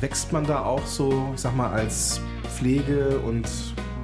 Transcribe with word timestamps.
wächst 0.00 0.32
man 0.32 0.44
da 0.44 0.64
auch 0.64 0.86
so, 0.86 1.30
ich 1.34 1.40
sag 1.40 1.56
mal, 1.56 1.70
als 1.70 2.20
Pflege 2.56 3.18
und 3.20 3.46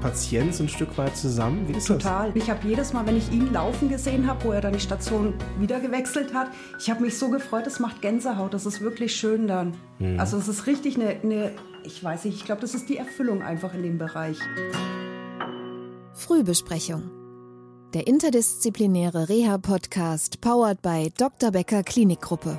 Patient 0.01 0.59
ein 0.61 0.69
Stück 0.69 0.99
weit 0.99 1.17
zusammen? 1.17 1.67
Wie 1.67 1.73
ist 1.73 1.87
Total. 1.87 2.31
Das? 2.33 2.43
Ich 2.43 2.51
habe 2.51 2.67
jedes 2.69 2.93
Mal, 2.93 3.07
wenn 3.07 3.17
ich 3.17 3.33
ihn 3.33 3.53
laufen 3.53 3.89
gesehen 3.89 4.27
habe, 4.27 4.45
wo 4.45 4.53
er 4.53 4.61
dann 4.61 4.75
die 4.75 4.81
Station 4.81 5.33
wieder 5.59 5.81
gewechselt 5.81 6.35
hat, 6.35 6.49
ich 6.79 6.91
habe 6.91 7.01
mich 7.01 7.19
so 7.19 7.31
gefreut, 7.31 7.67
das 7.67 7.81
macht 7.81 8.03
Gänsehaut. 8.03 8.53
Das 8.53 8.67
ist 8.67 8.83
wirklich 8.83 9.17
schön 9.17 9.47
dann. 9.47 9.75
Mhm. 9.99 10.21
Also 10.21 10.37
es 10.37 10.49
ist 10.49 10.67
richtig 10.67 10.97
eine, 10.97 11.21
eine, 11.23 11.53
ich 11.85 12.03
weiß 12.05 12.27
nicht, 12.27 12.37
ich 12.37 12.45
glaube, 12.45 12.61
das 12.61 12.75
ist 12.75 12.89
die 12.89 12.99
Erfüllung 12.99 13.43
einfach 13.43 13.73
in 13.73 13.83
dem 13.83 13.97
Bereich. 13.99 14.39
Frühbesprechung. 16.13 17.11
Der 17.95 18.07
interdisziplinäre 18.07 19.29
Reha-Podcast 19.29 20.41
powered 20.41 20.83
by 20.83 21.13
Dr. 21.17 21.51
Becker 21.53 21.83
Klinikgruppe. 21.83 22.59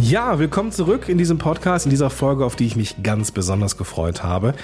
Ja, 0.00 0.38
willkommen 0.38 0.70
zurück 0.70 1.08
in 1.08 1.18
diesem 1.18 1.38
Podcast, 1.38 1.84
in 1.84 1.90
dieser 1.90 2.08
Folge, 2.08 2.44
auf 2.44 2.54
die 2.54 2.66
ich 2.66 2.76
mich 2.76 3.02
ganz 3.02 3.32
besonders 3.32 3.76
gefreut 3.76 4.22
habe. 4.22 4.54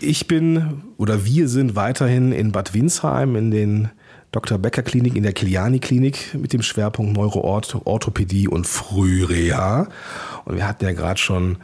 Ich 0.00 0.26
bin 0.26 0.82
oder 0.98 1.24
wir 1.24 1.48
sind 1.48 1.76
weiterhin 1.76 2.30
in 2.30 2.52
Bad 2.52 2.74
Windsheim 2.74 3.36
in 3.36 3.50
den 3.50 3.90
Dr. 4.32 4.58
Becker 4.58 4.82
Klinik, 4.82 5.16
in 5.16 5.22
der 5.22 5.32
Kiliani 5.32 5.78
Klinik 5.78 6.34
mit 6.34 6.52
dem 6.52 6.60
Schwerpunkt 6.60 7.14
Neuroorthopädie 7.14 8.48
und 8.48 8.66
Frühreha. 8.66 9.88
Und 10.44 10.56
wir 10.56 10.68
hatten 10.68 10.84
ja 10.84 10.92
gerade 10.92 11.18
schon 11.18 11.56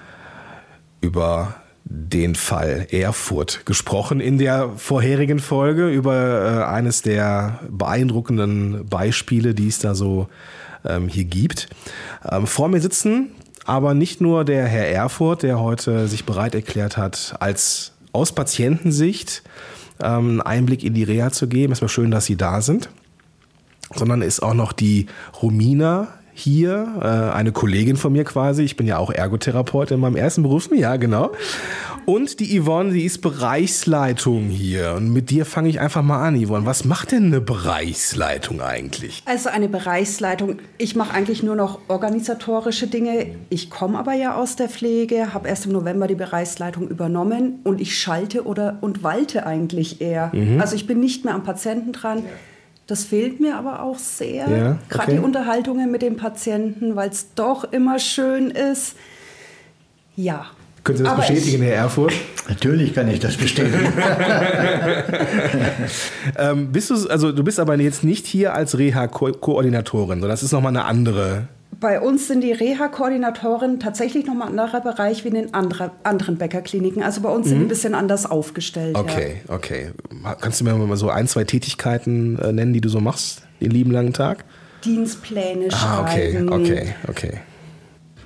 über 1.02 1.54
den 1.84 2.34
Fall 2.34 2.86
Erfurt 2.90 3.66
gesprochen 3.66 4.20
in 4.20 4.38
der 4.38 4.70
vorherigen 4.70 5.38
Folge 5.38 5.90
über 5.90 6.14
äh, 6.14 6.64
eines 6.64 7.02
der 7.02 7.60
beeindruckenden 7.70 8.86
Beispiele, 8.88 9.54
die 9.54 9.68
es 9.68 9.80
da 9.80 9.94
so 9.94 10.28
ähm, 10.84 11.08
hier 11.08 11.24
gibt. 11.24 11.68
Ähm, 12.30 12.46
vor 12.46 12.68
mir 12.68 12.80
sitzen 12.80 13.30
aber 13.66 13.94
nicht 13.94 14.20
nur 14.20 14.44
der 14.44 14.66
Herr 14.66 14.88
Erfurt, 14.88 15.42
der 15.42 15.60
heute 15.60 16.06
sich 16.06 16.24
bereit 16.24 16.54
erklärt 16.54 16.96
hat, 16.96 17.34
als 17.40 17.92
aus 18.12 18.32
Patientensicht 18.32 19.42
ähm, 20.00 20.06
einen 20.06 20.40
Einblick 20.40 20.84
in 20.84 20.94
die 20.94 21.02
Reha 21.02 21.32
zu 21.32 21.48
geben. 21.48 21.72
Es 21.72 21.82
war 21.82 21.88
schön, 21.88 22.10
dass 22.10 22.26
Sie 22.26 22.36
da 22.36 22.62
sind. 22.62 22.88
Sondern 23.94 24.22
ist 24.22 24.42
auch 24.42 24.54
noch 24.54 24.72
die 24.72 25.06
Romina 25.42 26.08
hier, 26.32 26.94
äh, 27.00 27.34
eine 27.34 27.52
Kollegin 27.52 27.96
von 27.96 28.12
mir 28.12 28.24
quasi. 28.24 28.62
Ich 28.62 28.76
bin 28.76 28.86
ja 28.86 28.98
auch 28.98 29.10
Ergotherapeut 29.10 29.90
in 29.90 30.00
meinem 30.00 30.16
ersten 30.16 30.42
Berufsjahr, 30.42 30.98
genau. 30.98 31.32
Und 32.06 32.38
die 32.38 32.60
Yvonne, 32.60 32.92
die 32.92 33.04
ist 33.04 33.20
Bereichsleitung 33.20 34.44
hier. 34.48 34.94
Und 34.96 35.12
mit 35.12 35.30
dir 35.30 35.44
fange 35.44 35.68
ich 35.68 35.80
einfach 35.80 36.02
mal 36.02 36.24
an, 36.24 36.40
Yvonne. 36.40 36.64
Was 36.64 36.84
macht 36.84 37.10
denn 37.10 37.26
eine 37.26 37.40
Bereichsleitung 37.40 38.60
eigentlich? 38.60 39.24
Also 39.26 39.48
eine 39.48 39.68
Bereichsleitung, 39.68 40.60
ich 40.78 40.94
mache 40.94 41.12
eigentlich 41.12 41.42
nur 41.42 41.56
noch 41.56 41.80
organisatorische 41.88 42.86
Dinge. 42.86 43.34
Ich 43.50 43.70
komme 43.70 43.98
aber 43.98 44.14
ja 44.14 44.36
aus 44.36 44.54
der 44.54 44.68
Pflege, 44.68 45.34
habe 45.34 45.48
erst 45.48 45.66
im 45.66 45.72
November 45.72 46.06
die 46.06 46.14
Bereichsleitung 46.14 46.88
übernommen 46.88 47.58
und 47.64 47.80
ich 47.80 47.98
schalte 47.98 48.46
oder 48.46 48.78
und 48.82 49.02
walte 49.02 49.44
eigentlich 49.44 50.00
eher. 50.00 50.30
Mhm. 50.32 50.60
Also 50.60 50.76
ich 50.76 50.86
bin 50.86 51.00
nicht 51.00 51.24
mehr 51.24 51.34
am 51.34 51.42
Patienten 51.42 51.90
dran. 51.90 52.22
Das 52.86 53.02
fehlt 53.02 53.40
mir 53.40 53.56
aber 53.56 53.82
auch 53.82 53.98
sehr. 53.98 54.48
Ja, 54.48 54.78
Gerade 54.88 55.10
okay. 55.10 55.16
die 55.16 55.18
Unterhaltungen 55.18 55.90
mit 55.90 56.02
dem 56.02 56.16
Patienten, 56.16 56.94
weil 56.94 57.10
es 57.10 57.34
doch 57.34 57.64
immer 57.72 57.98
schön 57.98 58.52
ist. 58.52 58.94
Ja, 60.14 60.46
können 60.86 60.98
Sie 60.98 61.04
das 61.04 61.12
aber 61.14 61.22
bestätigen, 61.22 61.62
Herr 61.64 61.74
Erfurt? 61.74 62.12
Natürlich 62.48 62.94
kann 62.94 63.08
ich 63.08 63.18
das 63.18 63.36
bestätigen. 63.36 63.92
ähm, 66.38 66.70
bist 66.70 66.90
du, 66.90 67.08
also 67.08 67.32
du 67.32 67.42
bist 67.42 67.58
aber 67.58 67.76
jetzt 67.80 68.04
nicht 68.04 68.24
hier 68.24 68.54
als 68.54 68.78
Reha-Koordinatorin, 68.78 70.20
sondern 70.20 70.30
das 70.30 70.44
ist 70.44 70.52
nochmal 70.52 70.70
eine 70.70 70.84
andere. 70.84 71.48
Bei 71.80 72.00
uns 72.00 72.28
sind 72.28 72.42
die 72.42 72.52
Reha-Koordinatoren 72.52 73.80
tatsächlich 73.80 74.26
nochmal 74.26 74.48
ein 74.48 74.58
anderer 74.60 74.80
Bereich 74.80 75.24
wie 75.24 75.28
in 75.28 75.34
den 75.34 75.54
andere, 75.54 75.90
anderen 76.04 76.38
Bäckerkliniken. 76.38 77.02
Also 77.02 77.20
bei 77.20 77.30
uns 77.30 77.46
mhm. 77.46 77.50
sind 77.50 77.60
ein 77.62 77.68
bisschen 77.68 77.94
anders 77.96 78.24
aufgestellt. 78.24 78.96
Okay, 78.96 79.42
ja. 79.48 79.54
okay. 79.54 79.90
Kannst 80.40 80.60
du 80.60 80.64
mir 80.64 80.74
mal 80.74 80.96
so 80.96 81.10
ein, 81.10 81.26
zwei 81.26 81.42
Tätigkeiten 81.42 82.38
äh, 82.38 82.52
nennen, 82.52 82.72
die 82.72 82.80
du 82.80 82.88
so 82.88 83.00
machst, 83.00 83.42
den 83.60 83.72
lieben 83.72 83.90
langen 83.90 84.12
Tag? 84.12 84.44
Dienstpläne 84.84 85.66
ah, 85.72 86.06
schreiben. 86.06 86.52
okay, 86.52 86.70
okay, 86.70 86.94
okay 87.08 87.40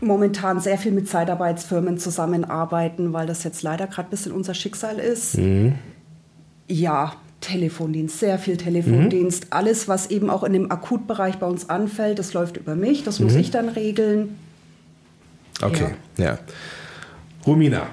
momentan 0.00 0.60
sehr 0.60 0.78
viel 0.78 0.92
mit 0.92 1.08
Zeitarbeitsfirmen 1.08 1.98
zusammenarbeiten, 1.98 3.12
weil 3.12 3.26
das 3.26 3.44
jetzt 3.44 3.62
leider 3.62 3.86
gerade 3.86 4.08
ein 4.08 4.10
bisschen 4.10 4.32
unser 4.32 4.54
Schicksal 4.54 4.98
ist. 4.98 5.38
Mhm. 5.38 5.74
Ja, 6.68 7.14
Telefondienst, 7.40 8.18
sehr 8.18 8.38
viel 8.38 8.56
Telefondienst. 8.56 9.44
Mhm. 9.44 9.48
Alles, 9.50 9.88
was 9.88 10.10
eben 10.10 10.30
auch 10.30 10.44
in 10.44 10.52
dem 10.52 10.70
Akutbereich 10.70 11.38
bei 11.38 11.46
uns 11.46 11.70
anfällt, 11.70 12.18
das 12.18 12.32
läuft 12.34 12.56
über 12.56 12.74
mich, 12.74 13.02
das 13.02 13.18
muss 13.20 13.34
mhm. 13.34 13.40
ich 13.40 13.50
dann 13.50 13.68
regeln. 13.68 14.36
Okay, 15.62 15.94
ja. 16.16 16.24
ja. 16.24 16.38
Romina, 17.46 17.86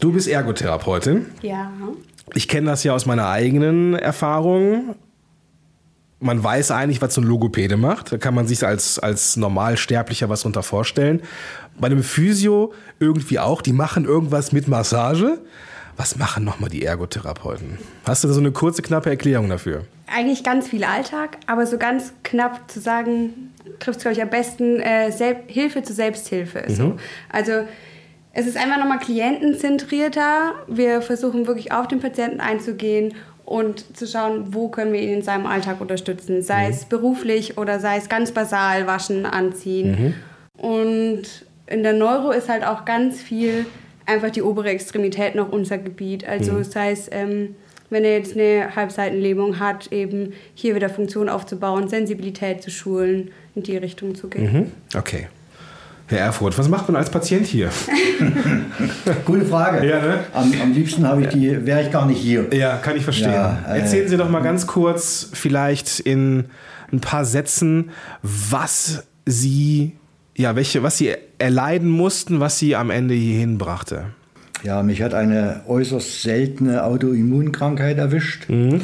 du 0.00 0.12
bist 0.12 0.28
Ergotherapeutin. 0.28 1.26
Ja. 1.42 1.70
Ich 2.34 2.48
kenne 2.48 2.68
das 2.70 2.84
ja 2.84 2.94
aus 2.94 3.06
meiner 3.06 3.28
eigenen 3.28 3.94
Erfahrung 3.94 4.94
man 6.24 6.42
weiß 6.42 6.70
eigentlich, 6.70 7.02
was 7.02 7.14
so 7.14 7.20
ein 7.20 7.24
Logopäde 7.24 7.76
macht. 7.76 8.12
Da 8.12 8.18
kann 8.18 8.34
man 8.34 8.46
sich 8.46 8.66
als, 8.66 8.98
als 8.98 9.36
Normalsterblicher 9.36 10.28
was 10.28 10.40
darunter 10.40 10.62
vorstellen. 10.62 11.22
Bei 11.78 11.86
einem 11.86 12.02
Physio 12.02 12.72
irgendwie 12.98 13.38
auch. 13.38 13.62
Die 13.62 13.72
machen 13.72 14.04
irgendwas 14.04 14.52
mit 14.52 14.66
Massage. 14.66 15.38
Was 15.96 16.16
machen 16.16 16.44
nochmal 16.44 16.70
die 16.70 16.84
Ergotherapeuten? 16.84 17.78
Hast 18.04 18.24
du 18.24 18.28
da 18.28 18.34
so 18.34 18.40
eine 18.40 18.50
kurze, 18.50 18.82
knappe 18.82 19.10
Erklärung 19.10 19.48
dafür? 19.48 19.84
Eigentlich 20.06 20.42
ganz 20.42 20.68
viel 20.68 20.82
Alltag, 20.82 21.38
aber 21.46 21.66
so 21.66 21.78
ganz 21.78 22.12
knapp 22.24 22.70
zu 22.70 22.80
sagen, 22.80 23.52
trifft 23.78 23.98
es, 23.98 24.02
glaube 24.02 24.16
ich, 24.16 24.22
am 24.22 24.30
besten 24.30 24.80
äh, 24.80 25.12
Hilfe 25.46 25.82
zur 25.82 25.94
Selbsthilfe. 25.94 26.64
Mhm. 26.66 26.74
So. 26.74 26.96
Also 27.30 27.52
es 28.32 28.46
ist 28.46 28.56
einfach 28.56 28.78
nochmal 28.78 28.98
klientenzentrierter. 28.98 30.54
Wir 30.66 31.00
versuchen 31.00 31.46
wirklich 31.46 31.70
auf 31.70 31.86
den 31.86 32.00
Patienten 32.00 32.40
einzugehen 32.40 33.14
und 33.44 33.96
zu 33.96 34.06
schauen, 34.06 34.54
wo 34.54 34.68
können 34.68 34.92
wir 34.92 35.00
ihn 35.00 35.14
in 35.14 35.22
seinem 35.22 35.46
Alltag 35.46 35.80
unterstützen, 35.80 36.42
sei 36.42 36.66
mhm. 36.66 36.70
es 36.70 36.84
beruflich 36.86 37.58
oder 37.58 37.78
sei 37.80 37.98
es 37.98 38.08
ganz 38.08 38.32
basal, 38.32 38.86
waschen, 38.86 39.26
anziehen. 39.26 40.14
Mhm. 40.56 40.64
Und 40.64 41.22
in 41.66 41.82
der 41.82 41.92
Neuro 41.92 42.30
ist 42.30 42.48
halt 42.48 42.64
auch 42.64 42.84
ganz 42.84 43.20
viel 43.20 43.66
einfach 44.06 44.30
die 44.30 44.42
obere 44.42 44.70
Extremität 44.70 45.34
noch 45.34 45.50
unser 45.50 45.78
Gebiet. 45.78 46.26
Also 46.26 46.52
mhm. 46.52 46.64
sei 46.64 46.92
es, 46.92 47.08
ähm, 47.12 47.54
wenn 47.90 48.04
er 48.04 48.18
jetzt 48.18 48.36
eine 48.36 48.74
Halbseitenlähmung 48.74 49.58
hat, 49.58 49.92
eben 49.92 50.32
hier 50.54 50.74
wieder 50.74 50.88
Funktion 50.88 51.28
aufzubauen, 51.28 51.88
Sensibilität 51.88 52.62
zu 52.62 52.70
schulen, 52.70 53.30
in 53.54 53.62
die 53.62 53.76
Richtung 53.76 54.14
zu 54.14 54.28
gehen. 54.28 54.52
Mhm. 54.52 54.72
Okay. 54.96 55.28
Herr 56.14 56.26
Erfurt, 56.26 56.56
was 56.56 56.68
macht 56.68 56.88
man 56.88 56.94
als 56.94 57.10
Patient 57.10 57.44
hier? 57.44 57.70
Gute 59.24 59.44
Frage. 59.46 59.84
Ja, 59.84 60.00
ne? 60.00 60.24
am, 60.32 60.52
am, 60.62 60.72
liebsten 60.72 61.04
ich 61.20 61.28
die, 61.30 61.66
wäre 61.66 61.82
ich 61.82 61.90
gar 61.90 62.06
nicht 62.06 62.20
hier. 62.20 62.46
Ja, 62.54 62.76
kann 62.76 62.96
ich 62.96 63.02
verstehen. 63.02 63.32
Ja, 63.32 63.64
äh, 63.68 63.80
Erzählen 63.80 64.08
Sie 64.08 64.16
doch 64.16 64.30
mal 64.30 64.40
ganz 64.40 64.68
kurz, 64.68 65.28
vielleicht 65.32 65.98
in 65.98 66.44
ein 66.92 67.00
paar 67.00 67.24
Sätzen, 67.24 67.90
was 68.22 69.04
Sie, 69.26 69.96
ja, 70.36 70.54
welche, 70.54 70.84
was 70.84 70.98
Sie 70.98 71.12
erleiden 71.38 71.90
mussten, 71.90 72.38
was 72.38 72.60
Sie 72.60 72.76
am 72.76 72.90
Ende 72.90 73.14
hierhin 73.14 73.58
brachte. 73.58 74.06
Ja, 74.64 74.82
mich 74.82 75.02
hat 75.02 75.12
eine 75.12 75.60
äußerst 75.66 76.22
seltene 76.22 76.84
Autoimmunkrankheit 76.84 77.98
erwischt. 77.98 78.48
Mhm. 78.48 78.80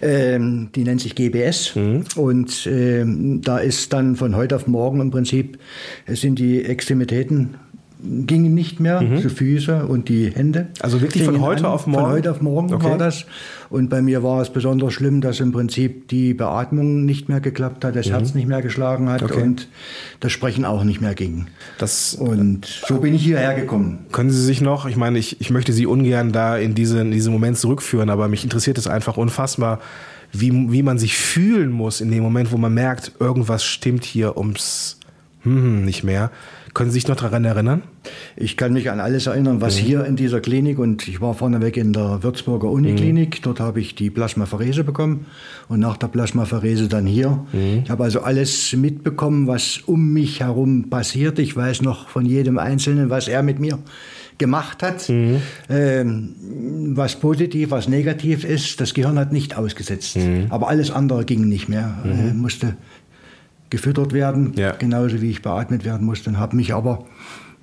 Ähm, 0.00 0.68
die 0.74 0.84
nennt 0.84 1.00
sich 1.00 1.16
GBS. 1.16 1.74
Mhm. 1.74 2.04
Und 2.14 2.68
ähm, 2.70 3.40
da 3.42 3.58
ist 3.58 3.92
dann 3.92 4.14
von 4.14 4.36
heute 4.36 4.54
auf 4.54 4.68
morgen 4.68 5.00
im 5.00 5.10
Prinzip, 5.10 5.58
sind 6.06 6.38
die 6.38 6.64
Extremitäten 6.64 7.56
gingen 8.02 8.54
nicht 8.54 8.80
mehr, 8.80 9.00
mhm. 9.00 9.22
die 9.22 9.28
Füße 9.28 9.86
und 9.86 10.08
die 10.08 10.30
Hände. 10.30 10.66
Also 10.80 11.00
wirklich 11.00 11.24
von 11.24 11.40
heute 11.40 11.66
an. 11.66 11.72
auf 11.72 11.86
morgen? 11.86 12.04
Von 12.04 12.12
heute 12.12 12.30
auf 12.30 12.40
morgen 12.42 12.74
okay. 12.74 12.90
war 12.90 12.98
das. 12.98 13.24
Und 13.70 13.88
bei 13.88 14.02
mir 14.02 14.22
war 14.22 14.42
es 14.42 14.50
besonders 14.50 14.92
schlimm, 14.92 15.20
dass 15.20 15.40
im 15.40 15.52
Prinzip 15.52 16.08
die 16.08 16.34
Beatmung 16.34 17.04
nicht 17.04 17.28
mehr 17.28 17.40
geklappt 17.40 17.84
hat, 17.84 17.96
das 17.96 18.06
mhm. 18.06 18.10
Herz 18.12 18.34
nicht 18.34 18.46
mehr 18.46 18.62
geschlagen 18.62 19.08
hat 19.08 19.22
okay. 19.22 19.42
und 19.42 19.68
das 20.20 20.32
Sprechen 20.32 20.64
auch 20.64 20.84
nicht 20.84 21.00
mehr 21.00 21.14
ging. 21.14 21.46
Das, 21.78 22.14
und 22.14 22.66
so 22.86 22.98
bin 22.98 23.14
ich 23.14 23.22
hierher 23.22 23.54
gekommen. 23.54 24.06
Können 24.12 24.30
Sie 24.30 24.42
sich 24.42 24.60
noch, 24.60 24.86
ich 24.86 24.96
meine, 24.96 25.18
ich, 25.18 25.40
ich 25.40 25.50
möchte 25.50 25.72
Sie 25.72 25.86
ungern 25.86 26.32
da 26.32 26.56
in, 26.56 26.74
diese, 26.74 27.00
in 27.00 27.10
diesen 27.10 27.32
Moment 27.32 27.56
zurückführen, 27.56 28.10
aber 28.10 28.28
mich 28.28 28.44
interessiert 28.44 28.78
es 28.78 28.86
einfach 28.86 29.16
unfassbar, 29.16 29.80
wie, 30.32 30.50
wie 30.72 30.82
man 30.82 30.98
sich 30.98 31.16
fühlen 31.16 31.70
muss 31.70 32.00
in 32.00 32.10
dem 32.10 32.22
Moment, 32.22 32.52
wo 32.52 32.58
man 32.58 32.74
merkt, 32.74 33.12
irgendwas 33.20 33.64
stimmt 33.64 34.04
hier 34.04 34.36
ums 34.36 34.98
hm, 35.42 35.84
nicht 35.84 36.02
mehr. 36.04 36.30
Können 36.74 36.90
Sie 36.90 36.94
sich 36.94 37.08
noch 37.08 37.16
daran 37.16 37.44
erinnern? 37.44 37.82
Ich 38.36 38.56
kann 38.56 38.72
mich 38.72 38.90
an 38.90 38.98
alles 38.98 39.28
erinnern, 39.28 39.60
was 39.60 39.80
mhm. 39.80 39.86
hier 39.86 40.04
in 40.04 40.16
dieser 40.16 40.40
Klinik 40.40 40.80
und 40.80 41.06
ich 41.06 41.20
war 41.20 41.34
vorneweg 41.34 41.76
in 41.76 41.92
der 41.92 42.24
Würzburger 42.24 42.68
Uniklinik. 42.68 43.38
Mhm. 43.38 43.42
Dort 43.42 43.60
habe 43.60 43.80
ich 43.80 43.94
die 43.94 44.10
Plasmapherese 44.10 44.82
bekommen 44.82 45.26
und 45.68 45.78
nach 45.78 45.96
der 45.96 46.08
Plasmapherese 46.08 46.88
dann 46.88 47.06
hier. 47.06 47.46
Mhm. 47.52 47.82
Ich 47.84 47.90
habe 47.90 48.02
also 48.02 48.22
alles 48.22 48.74
mitbekommen, 48.74 49.46
was 49.46 49.82
um 49.86 50.12
mich 50.12 50.40
herum 50.40 50.90
passiert. 50.90 51.38
Ich 51.38 51.56
weiß 51.56 51.82
noch 51.82 52.08
von 52.08 52.26
jedem 52.26 52.58
Einzelnen, 52.58 53.08
was 53.08 53.28
er 53.28 53.44
mit 53.44 53.60
mir 53.60 53.78
gemacht 54.38 54.82
hat. 54.82 55.08
Mhm. 55.08 55.40
Ähm, 55.68 56.34
was 56.96 57.16
positiv, 57.16 57.70
was 57.70 57.88
negativ 57.88 58.44
ist, 58.44 58.80
das 58.80 58.94
Gehirn 58.94 59.18
hat 59.18 59.32
nicht 59.32 59.56
ausgesetzt. 59.56 60.16
Mhm. 60.16 60.46
Aber 60.50 60.68
alles 60.68 60.90
andere 60.90 61.24
ging 61.24 61.48
nicht 61.48 61.68
mehr. 61.68 61.98
Mhm. 62.04 62.10
Äh, 62.10 62.34
musste 62.34 62.76
gefüttert 63.74 64.12
werden, 64.12 64.52
Ja. 64.56 64.72
genauso 64.72 65.20
wie 65.20 65.30
ich 65.30 65.42
beatmet 65.42 65.84
werden 65.84 66.06
musste. 66.06 66.30
Und 66.30 66.38
habe 66.38 66.54
mich 66.56 66.72
aber, 66.74 67.04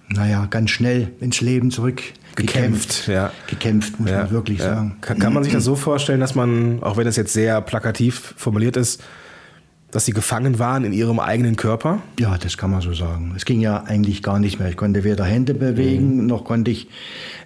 naja, 0.09 0.45
ganz 0.49 0.69
schnell 0.71 1.13
ins 1.19 1.41
Leben 1.41 1.71
zurück 1.71 2.01
Gekämpft, 2.35 3.07
ja. 3.07 3.31
Gekämpft, 3.47 3.99
muss 3.99 4.09
man 4.09 4.31
wirklich 4.31 4.59
ja. 4.59 4.75
sagen. 4.75 4.97
Kann, 5.01 5.19
kann 5.19 5.33
man 5.33 5.43
sich 5.43 5.53
das 5.53 5.63
so 5.63 5.75
vorstellen, 5.75 6.19
dass 6.19 6.35
man, 6.35 6.81
auch 6.81 6.97
wenn 6.97 7.05
das 7.05 7.15
jetzt 7.15 7.33
sehr 7.33 7.61
plakativ 7.61 8.33
formuliert 8.37 8.77
ist, 8.77 9.03
dass 9.91 10.05
sie 10.05 10.13
gefangen 10.13 10.57
waren 10.57 10.85
in 10.85 10.93
ihrem 10.93 11.19
eigenen 11.19 11.57
Körper? 11.57 12.01
Ja, 12.17 12.37
das 12.37 12.57
kann 12.57 12.71
man 12.71 12.79
so 12.81 12.93
sagen. 12.93 13.33
Es 13.35 13.43
ging 13.45 13.59
ja 13.59 13.83
eigentlich 13.83 14.23
gar 14.23 14.39
nicht 14.39 14.57
mehr. 14.57 14.69
Ich 14.69 14.77
konnte 14.77 15.03
weder 15.03 15.25
Hände 15.25 15.53
bewegen, 15.53 16.25
noch 16.25 16.45
konnte 16.45 16.71
ich 16.71 16.87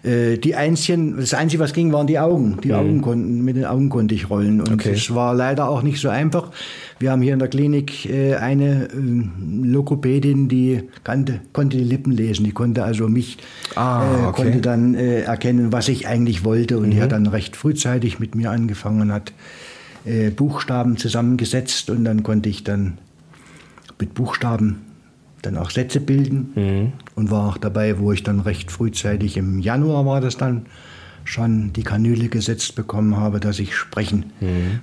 äh, 0.04 0.38
die 0.38 0.54
Einzige, 0.56 1.14
das 1.18 1.34
Einzige, 1.34 1.64
was 1.64 1.74
ging, 1.74 1.92
waren 1.92 2.06
die 2.06 2.20
Augen. 2.20 2.60
Die 2.64 2.74
Augen 2.74 3.02
konnten, 3.02 3.44
mit 3.44 3.56
den 3.56 3.66
Augen 3.66 3.90
konnte 3.90 4.14
ich 4.14 4.30
rollen. 4.30 4.62
Und 4.62 4.74
Okay. 4.74 4.92
es 4.94 5.14
war 5.16 5.34
leider 5.34 5.68
auch 5.68 5.82
nicht 5.82 6.00
so 6.00 6.10
einfach. 6.10 6.52
Wir 7.00 7.12
haben 7.12 7.22
hier 7.24 7.34
in 7.34 7.40
der 7.40 7.48
Klinik 7.48 8.06
äh, 8.06 8.36
eine 8.36 8.90
ähm, 8.94 9.64
Lokopädin, 9.64 10.48
die 10.48 10.84
kannte, 11.04 11.40
konnte 11.52 11.78
die 11.78 11.84
Lippen 11.84 12.12
lesen. 12.12 12.46
Die 12.46 12.52
konnte 12.52 12.84
also 12.84 13.08
mich, 13.10 13.38
Ah, 13.76 14.04
äh, 14.04 14.26
okay. 14.28 14.44
konnte 14.44 14.62
dann 14.62 14.94
äh, 14.96 15.22
erkennen, 15.22 15.72
was 15.72 15.88
ich 15.90 16.08
eigentlich 16.08 16.44
wollte. 16.44 16.78
Und 16.78 16.92
die 16.92 17.02
hat 17.02 17.12
dann 17.12 17.26
recht 17.26 17.56
frühzeitig 17.56 18.20
mit 18.20 18.36
mir 18.36 18.52
angefangen 18.52 19.02
und 19.02 19.12
hat 19.12 19.34
äh, 20.06 20.30
Buchstaben 20.30 20.98
zusammengesetzt 20.98 21.90
und 21.90 22.06
dann 22.06 22.24
konnte 22.24 22.50
ich 22.50 22.64
dann 22.64 22.98
mit 24.00 24.14
Buchstaben 24.14 24.82
dann 25.42 25.58
auch 25.58 25.70
Sätze 25.70 26.00
bilden 26.00 26.92
und 27.16 27.30
war 27.32 27.48
auch 27.48 27.58
dabei, 27.58 28.00
wo 28.00 28.12
ich 28.12 28.24
dann 28.24 28.40
recht 28.40 28.72
frühzeitig 28.72 29.38
im 29.38 29.60
Januar 29.60 30.06
war 30.06 30.20
das 30.20 30.38
dann 30.38 30.66
schon 31.24 31.72
die 31.74 31.84
Kanüle 31.84 32.30
gesetzt 32.30 32.76
bekommen 32.76 33.16
habe, 33.18 33.40
dass 33.40 33.60
ich 33.60 33.76
sprechen 33.76 34.26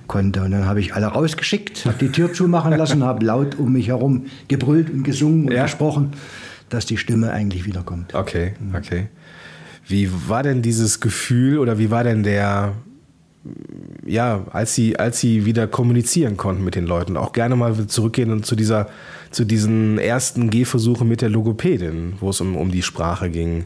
konnte. 0.07 0.41
Und 0.43 0.51
dann 0.51 0.65
habe 0.65 0.79
ich 0.79 0.93
alle 0.93 1.07
rausgeschickt, 1.07 1.85
habe 1.85 1.97
die 1.99 2.09
Tür 2.09 2.33
zumachen 2.33 2.73
lassen, 2.77 3.03
habe 3.03 3.25
laut 3.25 3.55
um 3.59 3.73
mich 3.73 3.87
herum 3.89 4.25
gebrüllt 4.47 4.89
und 4.89 5.03
gesungen 5.03 5.47
und 5.47 5.53
Ja. 5.53 5.63
gesprochen, 5.63 6.11
dass 6.69 6.85
die 6.85 6.97
Stimme 6.97 7.31
eigentlich 7.31 7.65
wiederkommt. 7.65 8.13
Okay, 8.15 8.53
okay. 8.75 9.07
Wie 9.87 10.09
war 10.27 10.43
denn 10.43 10.61
dieses 10.61 10.99
Gefühl 11.01 11.59
oder 11.59 11.77
wie 11.77 11.91
war 11.91 12.03
denn 12.03 12.23
der, 12.23 12.73
ja, 14.05 14.45
als 14.51 14.75
sie, 14.75 14.97
als 14.97 15.19
sie 15.19 15.45
wieder 15.45 15.67
kommunizieren 15.67 16.37
konnten 16.37 16.63
mit 16.63 16.75
den 16.75 16.85
Leuten, 16.85 17.17
auch 17.17 17.33
gerne 17.33 17.55
mal 17.55 17.87
zurückgehen 17.87 18.31
und 18.31 18.45
zu 18.45 18.55
dieser, 18.55 18.89
zu 19.31 19.45
diesen 19.45 19.97
ersten 19.97 20.49
Gehversuchen 20.49 21.07
mit 21.07 21.21
der 21.21 21.29
Logopädin, 21.29 22.13
wo 22.19 22.29
es 22.29 22.39
um, 22.41 22.55
um 22.55 22.71
die 22.71 22.83
Sprache 22.83 23.29
ging. 23.29 23.65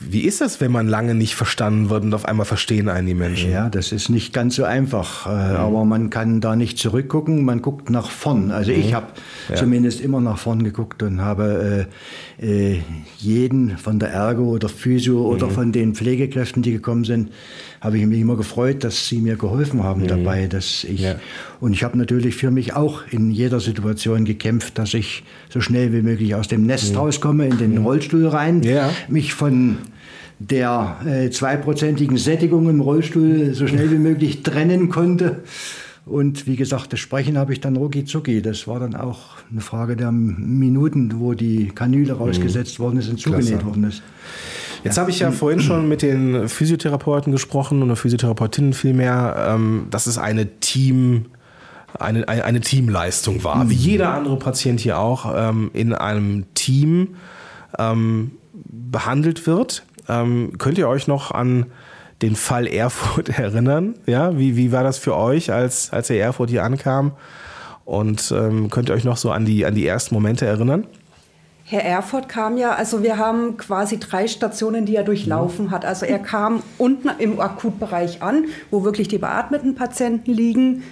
Wie 0.00 0.20
ist 0.20 0.40
das, 0.40 0.60
wenn 0.60 0.70
man 0.70 0.86
lange 0.86 1.14
nicht 1.16 1.34
verstanden 1.34 1.90
wird 1.90 2.04
und 2.04 2.14
auf 2.14 2.24
einmal 2.24 2.46
verstehen 2.46 2.88
einen 2.88 3.08
die 3.08 3.14
Menschen? 3.14 3.50
Ja, 3.50 3.68
das 3.68 3.90
ist 3.90 4.08
nicht 4.10 4.32
ganz 4.32 4.54
so 4.54 4.62
einfach, 4.62 5.26
äh, 5.26 5.30
aber 5.30 5.84
man 5.84 6.08
kann 6.08 6.40
da 6.40 6.54
nicht 6.54 6.78
zurückgucken, 6.78 7.44
man 7.44 7.62
guckt 7.62 7.90
nach 7.90 8.08
vorn. 8.08 8.52
Also 8.52 8.70
ich 8.70 8.94
habe 8.94 9.06
zumindest 9.56 10.00
immer 10.00 10.20
nach 10.20 10.38
vorn 10.38 10.62
geguckt 10.62 11.02
und 11.02 11.20
habe 11.20 11.88
äh, 12.40 12.74
äh, 12.74 12.80
jeden 13.18 13.76
von 13.76 13.98
der 13.98 14.10
Ergo 14.10 14.44
oder 14.44 14.68
Physio 14.68 15.20
oder 15.26 15.50
von 15.50 15.72
den 15.72 15.94
Pflegekräften, 15.96 16.62
die 16.62 16.70
gekommen 16.72 17.02
sind, 17.04 17.30
habe 17.80 17.98
ich 17.98 18.06
mich 18.06 18.20
immer 18.20 18.36
gefreut, 18.36 18.84
dass 18.84 19.08
sie 19.08 19.18
mir 19.20 19.36
geholfen 19.36 19.82
haben 19.82 20.06
dabei, 20.06 20.46
dass 20.46 20.84
ich 20.84 21.00
Ja. 21.00 21.16
und 21.60 21.72
ich 21.72 21.82
habe 21.84 21.98
natürlich 21.98 22.36
für 22.36 22.50
mich 22.52 22.74
auch 22.74 23.02
in 23.10 23.30
jeder 23.30 23.58
Situation 23.60 24.24
gekämpft, 24.24 24.78
dass 24.78 24.94
ich 24.94 25.24
so 25.48 25.60
schnell 25.60 25.92
wie 25.92 26.02
möglich 26.02 26.34
aus 26.36 26.46
dem 26.48 26.66
Nest 26.66 26.96
rauskomme, 26.96 27.46
in 27.46 27.58
den 27.58 27.78
Rollstuhl 27.78 28.26
rein, 28.28 28.62
Ja. 28.62 28.90
mich 29.08 29.34
von 29.34 29.78
der 30.38 30.96
äh, 31.04 31.30
zweiprozentigen 31.30 32.16
Sättigung 32.16 32.68
im 32.68 32.80
Rollstuhl 32.80 33.54
so 33.54 33.66
schnell 33.66 33.90
wie 33.90 33.98
möglich 33.98 34.42
trennen 34.42 34.88
konnte. 34.88 35.42
Und 36.06 36.46
wie 36.46 36.56
gesagt, 36.56 36.92
das 36.92 37.00
Sprechen 37.00 37.36
habe 37.36 37.52
ich 37.52 37.60
dann 37.60 37.76
rucki 37.76 38.04
zucki. 38.04 38.40
Das 38.40 38.66
war 38.66 38.80
dann 38.80 38.94
auch 38.94 39.36
eine 39.50 39.60
Frage 39.60 39.94
der 39.94 40.10
Minuten, 40.10 41.20
wo 41.20 41.34
die 41.34 41.68
Kanüle 41.68 42.14
rausgesetzt 42.14 42.80
worden 42.80 42.98
ist 42.98 43.08
und 43.08 43.20
zugenäht 43.20 43.48
Klasse. 43.48 43.66
worden 43.66 43.84
ist. 43.84 44.02
Jetzt 44.84 44.96
habe 44.96 45.10
ich 45.10 45.18
ja 45.18 45.32
vorhin 45.32 45.60
schon 45.60 45.88
mit 45.88 46.02
den 46.02 46.48
Physiotherapeuten 46.48 47.32
gesprochen 47.32 47.82
oder 47.82 47.96
Physiotherapeutinnen 47.96 48.72
vielmehr, 48.72 49.54
ähm, 49.54 49.88
dass 49.90 50.06
es 50.06 50.18
eine 50.18 50.46
Team, 50.60 51.26
eine, 51.98 52.26
eine, 52.28 52.44
eine 52.44 52.60
Teamleistung 52.60 53.42
war. 53.44 53.68
Wie 53.68 53.74
jeder 53.74 54.14
andere 54.14 54.38
Patient 54.38 54.80
hier 54.80 54.98
auch 54.98 55.32
ähm, 55.36 55.70
in 55.74 55.92
einem 55.92 56.44
Team 56.54 57.16
ähm, 57.78 58.30
behandelt 58.54 59.46
wird. 59.46 59.84
Ähm, 60.08 60.52
könnt 60.58 60.78
ihr 60.78 60.88
euch 60.88 61.06
noch 61.06 61.30
an 61.30 61.66
den 62.22 62.36
Fall 62.36 62.66
Erfurt 62.66 63.28
erinnern? 63.38 63.94
Ja, 64.06 64.38
wie, 64.38 64.56
wie 64.56 64.72
war 64.72 64.82
das 64.82 64.98
für 64.98 65.16
euch, 65.16 65.52
als, 65.52 65.92
als 65.92 66.08
der 66.08 66.20
Erfurt 66.20 66.50
hier 66.50 66.64
ankam? 66.64 67.12
Und 67.84 68.32
ähm, 68.36 68.68
könnt 68.70 68.90
ihr 68.90 68.94
euch 68.94 69.04
noch 69.04 69.16
so 69.16 69.30
an 69.30 69.44
die, 69.44 69.64
an 69.64 69.74
die 69.74 69.86
ersten 69.86 70.14
Momente 70.14 70.44
erinnern? 70.46 70.86
Herr 71.64 71.84
Erfurt 71.84 72.30
kam 72.30 72.56
ja, 72.56 72.74
also 72.74 73.02
wir 73.02 73.18
haben 73.18 73.58
quasi 73.58 73.98
drei 73.98 74.26
Stationen, 74.26 74.86
die 74.86 74.96
er 74.96 75.04
durchlaufen 75.04 75.70
hat. 75.70 75.84
Also 75.84 76.06
er 76.06 76.18
kam 76.18 76.62
unten 76.78 77.10
im 77.18 77.40
Akutbereich 77.40 78.22
an, 78.22 78.46
wo 78.70 78.84
wirklich 78.84 79.08
die 79.08 79.18
beatmeten 79.18 79.74
Patienten 79.74 80.32
liegen. 80.32 80.82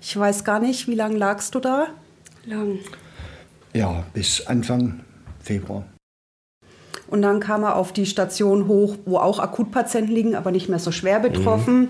Ich 0.00 0.16
weiß 0.16 0.44
gar 0.44 0.60
nicht, 0.60 0.86
wie 0.86 0.94
lange 0.94 1.16
lagst 1.16 1.56
du 1.56 1.60
da? 1.60 1.88
Lang. 2.46 2.78
Ja, 3.72 4.04
bis 4.12 4.46
Anfang 4.46 5.00
Februar. 5.40 5.84
Und 7.10 7.22
dann 7.22 7.40
kam 7.40 7.64
er 7.64 7.74
auf 7.76 7.92
die 7.92 8.06
Station 8.06 8.68
hoch, 8.68 8.96
wo 9.04 9.18
auch 9.18 9.38
Akutpatienten 9.40 10.14
liegen, 10.14 10.34
aber 10.36 10.50
nicht 10.52 10.68
mehr 10.68 10.78
so 10.78 10.92
schwer 10.92 11.18
betroffen. 11.20 11.88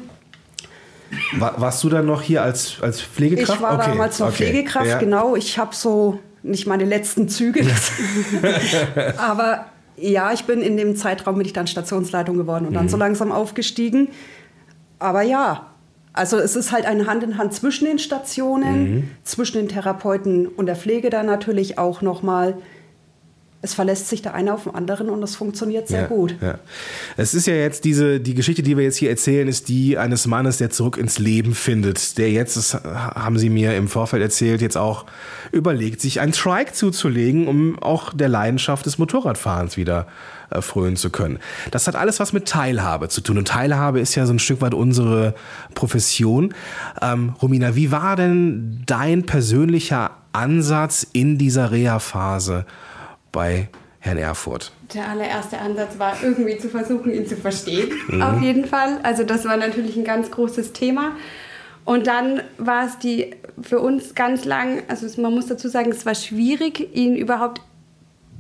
War, 1.37 1.61
warst 1.61 1.82
du 1.84 1.88
dann 1.88 2.06
noch 2.06 2.22
hier 2.22 2.43
als, 2.43 2.76
als 2.81 3.00
Pflegekraft? 3.02 3.58
Ich 3.58 3.62
war 3.62 3.75
Okay, 3.75 3.90
damals 3.90 4.19
noch 4.19 4.28
okay. 4.28 4.44
Pflegekraft, 4.44 4.87
Ja. 4.87 4.99
genau. 4.99 5.37
Ich 5.37 5.58
habe 5.58 5.75
so 5.75 6.19
nicht 6.43 6.67
meine 6.67 6.84
letzten 6.84 7.28
Züge. 7.28 7.67
Aber 9.19 9.67
ja, 9.96 10.32
ich 10.32 10.44
bin 10.44 10.62
in 10.62 10.76
dem 10.76 10.96
Zeitraum 10.96 11.37
bin 11.37 11.44
ich 11.46 11.52
dann 11.52 11.67
Stationsleitung 11.67 12.37
geworden 12.37 12.67
und 12.67 12.75
dann 12.75 12.84
Mhm. 12.87 12.88
so 12.90 12.96
langsam 12.96 13.32
aufgestiegen. 13.32 14.08
Aber 14.99 15.22
ja, 15.22 15.67
also 16.12 16.38
es 16.38 16.56
ist 16.56 16.72
halt 16.72 16.87
ein 16.87 17.06
Hand 17.06 17.22
in 17.25 17.37
Hand 17.38 17.52
zwischen 17.55 17.84
den 17.87 17.99
Stationen, 17.99 18.94
Mhm. 18.94 19.11
zwischen 19.25 19.58
den 19.58 19.69
Therapeuten 19.69 20.46
und 20.46 20.67
der 20.67 20.76
Pflege 20.76 21.11
dann 21.11 21.26
natürlich 21.26 21.76
auch 21.78 22.00
nochmal. 22.02 22.55
Es 23.62 23.74
verlässt 23.74 24.08
sich 24.08 24.22
der 24.22 24.34
eine 24.34 24.54
auf 24.54 24.64
den 24.64 24.74
anderen 24.74 25.10
und 25.10 25.22
es 25.22 25.36
funktioniert 25.36 25.86
sehr 25.86 26.02
ja, 26.02 26.06
gut. 26.06 26.34
Ja. 26.40 26.58
Es 27.18 27.34
ist 27.34 27.46
ja 27.46 27.54
jetzt 27.54 27.84
diese, 27.84 28.18
die 28.18 28.34
Geschichte, 28.34 28.62
die 28.62 28.76
wir 28.76 28.84
jetzt 28.84 28.96
hier 28.96 29.10
erzählen, 29.10 29.48
ist 29.48 29.68
die 29.68 29.98
eines 29.98 30.26
Mannes, 30.26 30.56
der 30.56 30.70
zurück 30.70 30.96
ins 30.96 31.18
Leben 31.18 31.54
findet, 31.54 32.16
der 32.16 32.30
jetzt, 32.30 32.56
das 32.56 32.74
haben 32.74 33.38
Sie 33.38 33.50
mir 33.50 33.76
im 33.76 33.88
Vorfeld 33.88 34.22
erzählt, 34.22 34.62
jetzt 34.62 34.78
auch 34.78 35.04
überlegt, 35.52 36.00
sich 36.00 36.20
einen 36.20 36.32
Trike 36.32 36.72
zuzulegen, 36.72 37.48
um 37.48 37.78
auch 37.82 38.14
der 38.14 38.28
Leidenschaft 38.28 38.86
des 38.86 38.96
Motorradfahrens 38.96 39.76
wieder 39.76 40.06
äh, 40.50 40.62
frönen 40.62 40.96
zu 40.96 41.10
können. 41.10 41.38
Das 41.70 41.86
hat 41.86 41.96
alles 41.96 42.19
was 42.19 42.32
mit 42.32 42.48
Teilhabe 42.48 43.08
zu 43.08 43.20
tun. 43.20 43.38
Und 43.38 43.48
Teilhabe 43.48 44.00
ist 44.00 44.14
ja 44.14 44.26
so 44.26 44.32
ein 44.32 44.38
Stück 44.38 44.60
weit 44.60 44.74
unsere 44.74 45.34
Profession. 45.74 46.55
Ähm, 47.02 47.34
Romina, 47.43 47.76
wie 47.76 47.93
war 47.93 48.17
denn 48.17 48.82
dein 48.86 49.26
persönlicher 49.26 50.12
Ansatz 50.32 51.06
in 51.12 51.38
dieser 51.38 51.70
Reha-Phase 51.72 52.64
bei 53.32 53.69
Herrn 53.99 54.19
Erfurt? 54.19 54.72
Der 54.94 55.08
allererste 55.08 55.58
Ansatz 55.58 55.99
war 55.99 56.17
irgendwie 56.22 56.58
zu 56.58 56.69
versuchen, 56.69 57.13
ihn 57.13 57.27
zu 57.27 57.37
verstehen. 57.37 57.93
Auf 58.22 58.41
jeden 58.41 58.65
Fall. 58.65 58.99
Also 59.03 59.25
das 59.25 59.44
war 59.44 59.56
natürlich 59.56 59.96
ein 59.96 60.05
ganz 60.05 60.31
großes 60.31 60.72
Thema. 60.72 61.13
Und 61.84 62.06
dann 62.06 62.43
war 62.58 62.87
es 62.87 62.99
die 62.99 63.34
für 63.60 63.81
uns 63.81 64.15
ganz 64.15 64.44
lang, 64.44 64.82
also 64.89 65.20
man 65.20 65.34
muss 65.34 65.46
dazu 65.46 65.69
sagen, 65.69 65.91
es 65.91 66.06
war 66.06 66.15
schwierig, 66.15 66.94
ihn 66.94 67.17
überhaupt 67.17 67.60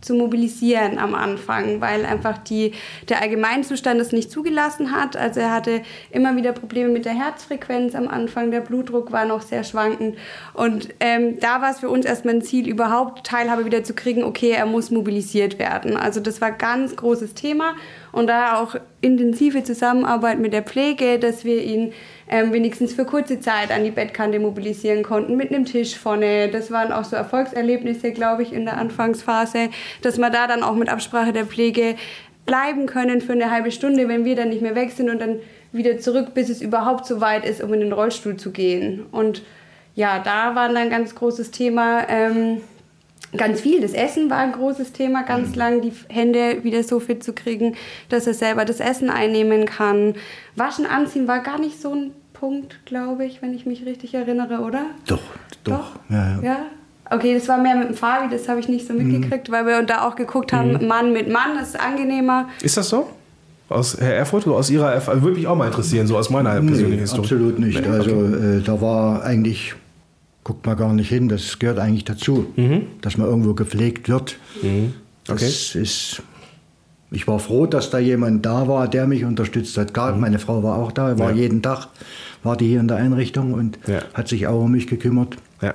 zu 0.00 0.14
mobilisieren 0.14 0.98
am 0.98 1.14
Anfang, 1.14 1.80
weil 1.80 2.04
einfach 2.04 2.38
die, 2.38 2.72
der 3.08 3.20
Allgemeinzustand 3.20 4.00
es 4.00 4.12
nicht 4.12 4.30
zugelassen 4.30 4.92
hat. 4.92 5.16
Also 5.16 5.40
er 5.40 5.52
hatte 5.52 5.82
immer 6.10 6.36
wieder 6.36 6.52
Probleme 6.52 6.90
mit 6.90 7.04
der 7.04 7.14
Herzfrequenz 7.14 7.94
am 7.94 8.08
Anfang, 8.08 8.50
der 8.50 8.60
Blutdruck 8.60 9.12
war 9.12 9.24
noch 9.24 9.42
sehr 9.42 9.64
schwankend. 9.64 10.16
Und 10.54 10.88
ähm, 11.00 11.38
da 11.40 11.60
war 11.62 11.70
es 11.70 11.80
für 11.80 11.90
uns 11.90 12.06
erstmal 12.06 12.34
ein 12.34 12.42
Ziel, 12.42 12.68
überhaupt 12.68 13.26
Teilhabe 13.26 13.64
wieder 13.64 13.84
zu 13.84 13.94
kriegen, 13.94 14.24
okay, 14.24 14.50
er 14.50 14.66
muss 14.66 14.90
mobilisiert 14.90 15.58
werden. 15.58 15.96
Also 15.96 16.20
das 16.20 16.40
war 16.40 16.52
ganz 16.52 16.96
großes 16.96 17.34
Thema 17.34 17.74
und 18.12 18.26
da 18.26 18.60
auch 18.60 18.76
intensive 19.00 19.62
Zusammenarbeit 19.64 20.38
mit 20.38 20.52
der 20.52 20.62
Pflege, 20.62 21.18
dass 21.18 21.44
wir 21.44 21.62
ihn 21.62 21.92
ähm, 22.28 22.52
wenigstens 22.52 22.92
für 22.92 23.04
kurze 23.04 23.40
Zeit 23.40 23.70
an 23.70 23.84
die 23.84 23.90
Bettkante 23.90 24.38
mobilisieren 24.38 25.02
konnten 25.02 25.36
mit 25.36 25.52
einem 25.52 25.64
Tisch 25.64 25.96
vorne. 25.96 26.48
Das 26.48 26.70
waren 26.70 26.92
auch 26.92 27.04
so 27.04 27.16
Erfolgserlebnisse, 27.16 28.12
glaube 28.12 28.42
ich, 28.42 28.52
in 28.52 28.64
der 28.64 28.78
Anfangsphase, 28.78 29.70
dass 30.02 30.18
wir 30.18 30.30
da 30.30 30.46
dann 30.46 30.62
auch 30.62 30.74
mit 30.74 30.88
Absprache 30.88 31.32
der 31.32 31.46
Pflege 31.46 31.96
bleiben 32.46 32.86
können 32.86 33.20
für 33.20 33.32
eine 33.32 33.50
halbe 33.50 33.70
Stunde, 33.70 34.08
wenn 34.08 34.24
wir 34.24 34.36
dann 34.36 34.48
nicht 34.48 34.62
mehr 34.62 34.74
weg 34.74 34.92
sind 34.92 35.10
und 35.10 35.20
dann 35.20 35.38
wieder 35.72 35.98
zurück, 35.98 36.34
bis 36.34 36.48
es 36.48 36.62
überhaupt 36.62 37.06
so 37.06 37.20
weit 37.20 37.44
ist, 37.44 37.62
um 37.62 37.72
in 37.74 37.80
den 37.80 37.92
Rollstuhl 37.92 38.36
zu 38.36 38.50
gehen. 38.50 39.06
Und 39.12 39.42
ja, 39.94 40.18
da 40.18 40.54
war 40.54 40.68
dann 40.68 40.76
ein 40.76 40.90
ganz 40.90 41.14
großes 41.14 41.50
Thema. 41.50 42.08
Ähm, 42.08 42.60
Ganz 43.36 43.60
viel. 43.60 43.80
Das 43.80 43.92
Essen 43.92 44.28
war 44.30 44.38
ein 44.38 44.52
großes 44.52 44.92
Thema, 44.92 45.22
ganz 45.22 45.54
lang 45.54 45.80
die 45.82 45.92
Hände 46.08 46.64
wieder 46.64 46.82
so 46.82 46.98
fit 47.00 47.22
zu 47.22 47.32
kriegen, 47.32 47.76
dass 48.08 48.26
er 48.26 48.34
selber 48.34 48.64
das 48.64 48.80
Essen 48.80 49.08
einnehmen 49.10 49.66
kann. 49.66 50.14
Waschen, 50.56 50.84
anziehen 50.86 51.28
war 51.28 51.40
gar 51.40 51.60
nicht 51.60 51.80
so 51.80 51.92
ein 51.94 52.10
Punkt, 52.32 52.80
glaube 52.86 53.24
ich, 53.24 53.40
wenn 53.42 53.54
ich 53.54 53.66
mich 53.66 53.84
richtig 53.86 54.14
erinnere, 54.14 54.60
oder? 54.60 54.86
Doch, 55.06 55.20
doch. 55.64 55.92
Ja, 56.08 56.36
ja. 56.36 56.42
Ja, 56.42 56.56
Okay, 57.12 57.34
das 57.34 57.48
war 57.48 57.58
mehr 57.58 57.74
mit 57.74 57.88
dem 57.88 57.94
Fabi, 57.96 58.28
das 58.30 58.48
habe 58.48 58.60
ich 58.60 58.68
nicht 58.68 58.86
so 58.86 58.92
mitgekriegt, 58.94 59.48
Mhm. 59.48 59.52
weil 59.52 59.66
wir 59.66 59.82
da 59.82 60.06
auch 60.06 60.14
geguckt 60.14 60.52
haben, 60.52 60.86
Mann 60.86 61.12
mit 61.12 61.28
Mann 61.28 61.58
ist 61.60 61.78
angenehmer. 61.78 62.48
Ist 62.62 62.76
das 62.76 62.88
so? 62.88 63.08
Aus 63.68 63.96
Herr 64.00 64.14
Erfurt 64.14 64.46
oder 64.46 64.54
aus 64.56 64.70
Ihrer 64.70 64.92
Erfahrung? 64.92 65.22
Würde 65.22 65.36
mich 65.36 65.46
auch 65.48 65.56
mal 65.56 65.66
interessieren, 65.66 66.06
so 66.06 66.16
aus 66.16 66.30
meiner 66.30 66.50
persönlichen 66.60 66.90
Nee, 66.90 67.00
Historie. 67.00 67.22
absolut 67.24 67.58
nicht. 67.58 67.80
Nee, 67.80 67.86
Also 67.88 68.10
okay. 68.12 68.58
äh, 68.58 68.62
da 68.62 68.80
war 68.80 69.24
eigentlich, 69.24 69.74
guckt 70.44 70.64
man 70.66 70.76
gar 70.76 70.92
nicht 70.92 71.08
hin, 71.08 71.28
das 71.28 71.58
gehört 71.58 71.78
eigentlich 71.78 72.04
dazu, 72.04 72.46
dass 73.02 73.16
man 73.16 73.26
irgendwo 73.28 73.54
gepflegt 73.54 74.08
wird. 74.08 74.36
Das 75.26 75.74
ist, 75.74 76.22
ich 77.10 77.28
war 77.28 77.38
froh, 77.38 77.66
dass 77.66 77.90
da 77.90 77.98
jemand 77.98 78.44
da 78.46 78.66
war, 78.68 78.88
der 78.88 79.06
mich 79.06 79.24
unterstützt 79.24 79.76
hat. 79.76 79.92
Gar, 79.94 80.16
Meine 80.16 80.38
Frau 80.38 80.62
war 80.62 80.76
auch 80.78 80.92
da, 80.92 81.18
war 81.18 81.30
Ja. 81.30 81.36
jeden 81.36 81.62
Tag, 81.62 81.88
war 82.42 82.56
die 82.56 82.66
hier 82.68 82.80
in 82.80 82.88
der 82.88 82.96
Einrichtung 82.96 83.52
und 83.54 83.78
Ja. 83.86 84.00
hat 84.14 84.28
sich 84.28 84.46
auch 84.46 84.62
um 84.64 84.72
mich 84.72 84.86
gekümmert. 84.86 85.36
Ja. 85.60 85.74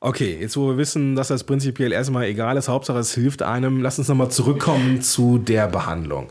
Okay, 0.00 0.36
jetzt 0.40 0.56
wo 0.56 0.66
wir 0.70 0.78
wissen, 0.78 1.14
dass 1.14 1.28
das 1.28 1.44
prinzipiell 1.44 1.92
erstmal 1.92 2.24
egal 2.24 2.56
ist, 2.56 2.68
Hauptsache 2.68 2.98
es 2.98 3.14
hilft 3.14 3.40
einem, 3.42 3.80
lass 3.82 4.00
uns 4.00 4.08
nochmal 4.08 4.30
zurückkommen 4.30 5.00
zu 5.00 5.38
der 5.38 5.68
Behandlung. 5.68 6.26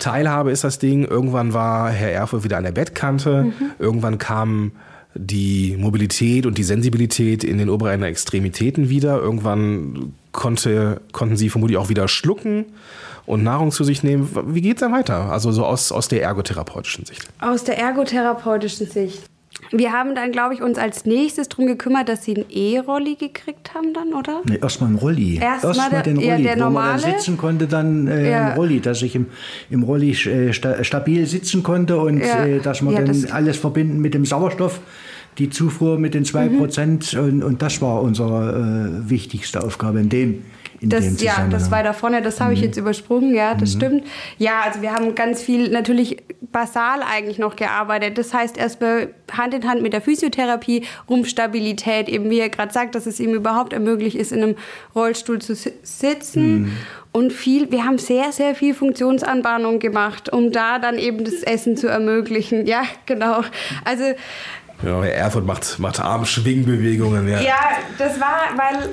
Teilhabe 0.00 0.50
ist 0.50 0.64
das 0.64 0.80
Ding, 0.80 1.04
irgendwann 1.04 1.52
war 1.52 1.90
Herr 1.90 2.10
Erfurt 2.10 2.42
wieder 2.42 2.56
an 2.56 2.64
der 2.64 2.72
Bettkante, 2.72 3.52
irgendwann 3.78 4.18
kam 4.18 4.72
die 5.14 5.76
Mobilität 5.78 6.46
und 6.46 6.58
die 6.58 6.62
Sensibilität 6.62 7.44
in 7.44 7.58
den 7.58 7.68
oberen 7.68 8.02
Extremitäten 8.02 8.88
wieder, 8.88 9.18
irgendwann 9.18 10.14
konnte, 10.32 11.00
konnten 11.12 11.36
sie 11.36 11.50
vermutlich 11.50 11.78
auch 11.78 11.88
wieder 11.88 12.08
schlucken 12.08 12.66
und 13.26 13.42
Nahrung 13.42 13.70
zu 13.70 13.84
sich 13.84 14.02
nehmen. 14.02 14.28
Wie 14.46 14.62
geht 14.62 14.76
es 14.76 14.80
dann 14.80 14.92
weiter? 14.92 15.30
Also 15.30 15.52
so 15.52 15.64
aus, 15.64 15.92
aus 15.92 16.08
der 16.08 16.22
ergotherapeutischen 16.22 17.04
Sicht. 17.04 17.28
Aus 17.40 17.64
der 17.64 17.78
ergotherapeutischen 17.78 18.86
Sicht. 18.86 19.22
Wir 19.74 19.92
haben 19.92 20.14
dann, 20.14 20.32
glaube 20.32 20.52
ich, 20.54 20.62
uns 20.62 20.76
als 20.78 21.06
nächstes 21.06 21.48
darum 21.48 21.66
gekümmert, 21.66 22.08
dass 22.08 22.24
sie 22.24 22.36
einen 22.36 22.44
E-Rolli 22.50 23.14
gekriegt 23.16 23.72
haben 23.74 23.94
dann, 23.94 24.12
oder? 24.12 24.42
Nee, 24.46 24.58
erstmal 24.60 24.90
ein 24.90 24.96
Rolli. 24.96 25.38
Erst 25.42 25.64
mal 25.64 25.88
der- 25.90 26.02
den 26.02 26.20
ja, 26.20 26.32
Rolli, 26.34 26.42
der 26.44 26.56
wo 26.56 26.60
man 26.60 26.72
normale. 26.74 27.02
dann 27.02 27.10
sitzen 27.12 27.38
konnte, 27.38 27.66
dann 27.66 28.06
äh, 28.06 28.30
Ja. 28.30 28.48
ein 28.50 28.56
Rolli, 28.56 28.80
dass 28.80 29.00
ich 29.02 29.14
im, 29.14 29.26
im 29.70 29.82
Rolli 29.82 30.10
äh, 30.12 30.52
sta 30.52 30.84
stabil 30.84 31.26
sitzen 31.26 31.62
konnte 31.62 31.98
und 31.98 32.18
Ja. 32.20 32.44
äh, 32.44 32.60
dass 32.60 32.82
man 32.82 32.92
Ja, 32.94 33.00
dann 33.00 33.08
das- 33.08 33.30
alles 33.32 33.56
verbinden 33.56 34.00
mit 34.00 34.12
dem 34.14 34.24
Sauerstoff, 34.26 34.80
die 35.38 35.48
Zufuhr 35.48 35.98
mit 35.98 36.12
den 36.12 36.22
Mhm. 36.24 36.60
2% 36.64 37.16
und, 37.18 37.42
und 37.42 37.62
das 37.62 37.80
war 37.80 38.02
unsere 38.02 39.00
äh, 39.06 39.10
wichtigste 39.10 39.64
Aufgabe 39.64 40.00
in 40.00 40.10
dem, 40.10 40.44
in 40.80 40.90
dem 40.90 40.90
Das, 40.90 41.04
ja, 41.04 41.30
Zusammenhang. 41.30 41.50
das 41.50 41.70
war 41.70 41.82
da 41.82 41.94
vorne, 41.94 42.20
das 42.20 42.40
habe 42.42 42.52
ich 42.52 42.60
jetzt 42.60 42.76
übersprungen, 42.76 43.34
ja, 43.34 43.54
das 43.54 43.72
stimmt. 43.72 44.04
Ja, 44.36 44.60
also 44.66 44.82
wir 44.82 44.92
haben 44.92 45.14
ganz 45.14 45.40
viel 45.40 45.70
natürlich 45.70 46.18
basal 46.52 47.00
eigentlich 47.02 47.38
noch 47.38 47.56
gearbeitet. 47.56 48.18
Das 48.18 48.32
heißt 48.34 48.56
erstmal 48.56 49.08
Hand 49.32 49.54
in 49.54 49.68
Hand 49.68 49.82
mit 49.82 49.92
der 49.92 50.00
Physiotherapie, 50.02 50.84
Rumpfstabilität, 51.08 52.08
eben 52.08 52.30
wie 52.30 52.38
er 52.40 52.48
gerade 52.50 52.72
sagt, 52.72 52.94
dass 52.94 53.06
es 53.06 53.18
ihm 53.20 53.34
überhaupt 53.34 53.72
ermöglicht 53.72 54.16
ist, 54.16 54.32
in 54.32 54.42
einem 54.42 54.56
Rollstuhl 54.94 55.40
zu 55.40 55.54
si- 55.54 55.72
sitzen. 55.82 56.76
Und 57.12 57.32
viel, 57.32 57.70
wir 57.70 57.84
haben 57.84 57.98
sehr, 57.98 58.32
sehr 58.32 58.54
viel 58.54 58.74
Funktionsanbahnung 58.74 59.78
gemacht, 59.80 60.32
um 60.32 60.50
da 60.52 60.78
dann 60.78 60.98
eben 60.98 61.24
das 61.24 61.42
Essen 61.42 61.76
zu 61.76 61.86
ermöglichen. 61.88 62.66
Ja, 62.66 62.82
genau. 63.06 63.42
Also 63.84 64.04
Ja, 64.84 65.04
Erfurt 65.04 65.46
macht, 65.46 65.78
macht 65.78 66.00
Armschwingbewegungen. 66.00 67.28
Ja. 67.28 67.40
ja, 67.40 67.58
das 67.98 68.18
war, 68.20 68.40
weil 68.56 68.88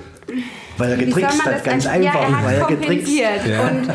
Weil 0.78 0.92
er 0.92 0.98
getrickst 0.98 1.46
hat, 1.46 1.64
ganz 1.64 1.86
einfach, 1.88 2.14
Ja, 2.14 2.20
er 2.22 2.38
hat 2.38 2.46
weil 2.46 2.56
er 2.56 2.68
getrickst. 2.68 3.12
Ja. 3.48 3.68
Und 3.70 3.90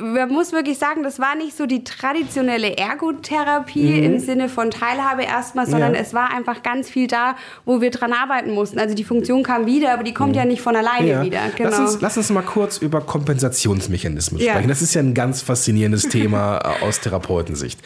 man 0.00 0.28
muss 0.28 0.52
wirklich 0.52 0.78
sagen, 0.78 1.02
das 1.02 1.18
war 1.20 1.36
nicht 1.36 1.56
so 1.56 1.66
die 1.66 1.84
traditionelle 1.84 2.76
Ergotherapie 2.76 4.00
im 4.00 4.18
Sinne 4.18 4.48
von 4.48 4.70
Teilhabe 4.70 5.22
erstmal, 5.22 5.66
sondern 5.66 5.90
Mhm. 5.90 5.94
Ja. 5.96 6.00
es 6.02 6.14
war 6.14 6.32
einfach 6.32 6.62
ganz 6.62 6.88
viel 6.90 7.06
da, 7.06 7.36
wo 7.64 7.80
wir 7.80 7.90
dran 7.90 8.12
arbeiten 8.12 8.50
mussten. 8.52 8.78
Also 8.78 8.94
die 8.94 9.04
Funktion 9.04 9.42
kam 9.42 9.66
wieder, 9.66 9.92
aber 9.92 10.02
die 10.02 10.12
kommt 10.14 10.34
ja 10.36 10.44
nicht 10.44 10.62
von 10.62 10.74
alleine 10.76 11.02
Mhm. 11.02 11.08
Ja. 11.08 11.22
wieder. 11.22 11.40
Genau. 11.56 11.70
Lass, 11.70 11.78
uns, 11.78 12.00
lass 12.00 12.16
uns 12.16 12.30
mal 12.30 12.42
kurz 12.42 12.78
über 12.78 13.00
Kompensationsmechanismen 13.00 14.40
Ja. 14.40 14.52
sprechen. 14.52 14.68
Das 14.68 14.82
ist 14.82 14.94
ja 14.94 15.00
ein 15.02 15.14
ganz 15.14 15.42
faszinierendes 15.42 16.08
Thema 16.08 16.58
äh, 16.80 16.84
aus 16.84 17.00
Therapeutensicht. 17.00 17.80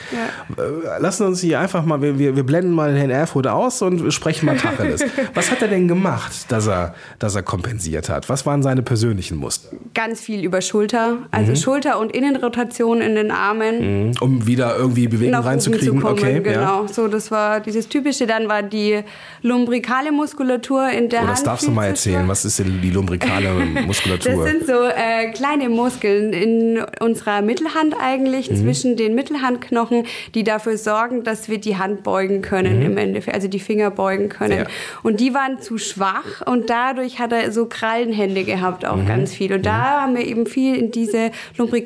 Äh, 0.56 1.00
Lassen 1.00 1.26
uns 1.26 1.40
hier 1.40 1.60
einfach 1.60 1.84
mal, 1.84 2.00
wir, 2.00 2.18
wir 2.18 2.42
blenden 2.44 2.72
mal 2.72 2.96
Herrn 2.96 3.10
Erfurt 3.10 3.46
aus 3.46 3.82
und 3.82 4.10
sprechen 4.12 4.46
mal 4.46 4.56
Tacheles. 4.56 5.04
Was 5.34 5.50
hat 5.50 5.62
er 5.62 5.68
denn 5.68 5.88
gemacht, 5.88 6.32
dass 6.48 6.66
er, 6.66 6.94
dass 7.18 7.34
er 7.34 7.42
kompensiert 7.42 8.08
hat? 8.08 8.28
Was 8.28 8.46
waren 8.46 8.62
seine 8.62 8.82
persönlichen 8.82 9.36
Muster? 9.36 9.68
ganz 9.94 10.20
viel 10.20 10.44
über 10.44 10.60
Schulter, 10.60 11.12
Mhm. 11.14 11.26
also 11.32 11.54
Schulter- 11.98 12.00
und 12.00 12.12
Innenrotation 12.14 13.00
in 13.00 13.14
den 13.14 13.30
Armen. 13.30 14.14
Um 14.20 14.46
wieder 14.46 14.76
irgendwie 14.76 15.08
Bewegung 15.08 15.40
reinzukriegen? 15.40 16.02
okay, 16.02 16.40
genau. 16.40 16.86
So, 16.86 17.08
das 17.08 17.30
war 17.30 17.60
dieses 17.60 17.88
typische. 17.88 18.26
Dann 18.26 18.48
war 18.48 18.62
die 18.62 19.00
lumbrikale 19.42 20.12
Muskulatur 20.12 20.88
in 20.90 21.08
der 21.08 21.20
Ja. 21.20 21.24
Oh, 21.24 21.28
Hand. 21.28 21.38
das 21.38 21.44
darfst 21.44 21.66
du 21.66 21.70
mal 21.70 21.86
erzählen. 21.86 22.26
Was 22.28 22.44
ist 22.44 22.58
denn 22.58 22.80
die 22.82 22.90
lumbrikale 22.90 23.50
Muskulatur? 23.86 24.32
Das 24.32 24.44
sind 24.52 24.66
so 24.66 24.72
äh, 24.84 25.30
kleine 25.32 25.68
Muskeln 25.68 26.32
in 26.32 26.80
unserer 27.00 27.42
Mittelhand 27.42 27.94
eigentlich, 28.00 28.50
Mhm. 28.50 28.56
zwischen 28.62 28.96
den 28.96 29.14
Mittelhandknochen, 29.14 30.04
die 30.34 30.44
dafür 30.44 30.76
sorgen, 30.76 31.24
dass 31.24 31.48
wir 31.48 31.58
die 31.58 31.76
Hand 31.76 32.02
beugen 32.02 32.42
können 32.42 32.82
im 32.82 32.96
Endeffekt, 32.96 33.34
also 33.34 33.48
die 33.48 33.58
Finger 33.60 33.90
beugen 33.90 34.28
können. 34.28 34.52
Mhm. 34.58 34.58
Ja. 34.64 34.66
Und 35.02 35.20
die 35.20 35.34
waren 35.34 35.60
zu 35.60 35.78
schwach 35.78 36.42
und 36.46 36.70
dadurch 36.70 37.18
hat 37.18 37.32
er 37.32 37.50
so 37.52 37.66
Krallenhände 37.66 38.44
gehabt, 38.44 38.84
auch 38.86 38.96
Mhm. 38.96 39.06
ganz 39.06 39.34
viel. 39.34 39.52
Und 39.52 39.66
da 39.66 40.02
haben 40.02 40.14
wir 40.16 40.24
eben 40.26 40.46
viel 40.46 40.76
in 40.76 40.90
diese 40.90 41.30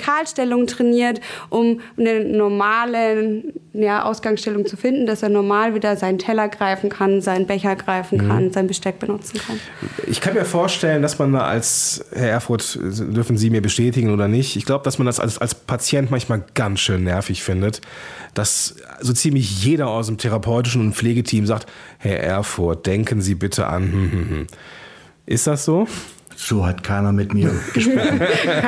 Lumbrikalstellung 0.03 0.67
trainiert, 0.67 1.21
um 1.49 1.81
eine 1.99 2.25
normale 2.25 3.43
ja, 3.73 4.05
Ausgangsstellung 4.05 4.67
zu 4.67 4.77
finden, 4.77 5.07
dass 5.07 5.23
er 5.23 5.29
normal 5.29 5.75
wieder 5.75 5.97
seinen 5.97 6.19
Teller 6.19 6.49
greifen 6.49 6.91
kann, 6.91 7.21
seinen 7.21 7.47
Becher 7.47 7.77
greifen 7.77 8.19
Mhm. 8.19 8.29
kann, 8.29 8.53
sein 8.53 8.67
Besteck 8.67 8.99
benutzen 8.99 9.41
kann. 9.47 9.59
Ich 10.07 10.21
kann 10.21 10.35
mir 10.35 10.45
vorstellen, 10.45 11.03
dass 11.03 11.19
man 11.19 11.33
da 11.33 11.45
als, 11.47 12.05
Herr 12.13 12.31
Erfurt, 12.31 12.79
dürfen 12.83 13.37
Sie 13.37 13.51
mir 13.51 13.63
bestätigen 13.63 14.13
oder 14.13 14.29
nicht, 14.29 14.57
ich 14.57 14.65
glaube, 14.67 14.85
dass 14.85 14.99
man 14.99 15.07
das 15.07 15.21
als, 15.21 15.39
als 15.39 15.55
Patient 15.55 16.11
manchmal 16.11 16.45
ganz 16.55 16.81
schön 16.81 17.05
nervig 17.05 17.43
findet, 17.43 17.81
dass 18.35 18.77
so 19.01 19.13
ziemlich 19.13 19.65
jeder 19.65 19.89
aus 19.89 20.07
dem 20.07 20.19
therapeutischen 20.19 20.81
und 20.81 20.95
Pflegeteam 20.95 21.47
sagt, 21.47 21.67
Herr 21.99 22.21
Erfurt, 22.21 22.87
denken 22.87 23.21
Sie 23.23 23.35
bitte 23.35 23.67
an. 23.67 23.85
Hm, 23.85 24.13
hm, 24.13 24.31
hm. 24.31 24.47
Ist 25.27 25.47
das 25.47 25.65
so? 25.65 25.87
So 26.37 26.67
hat 26.67 26.83
keiner 26.83 27.13
mit 27.13 27.35
mir 27.35 27.51
gesprochen. 27.75 28.21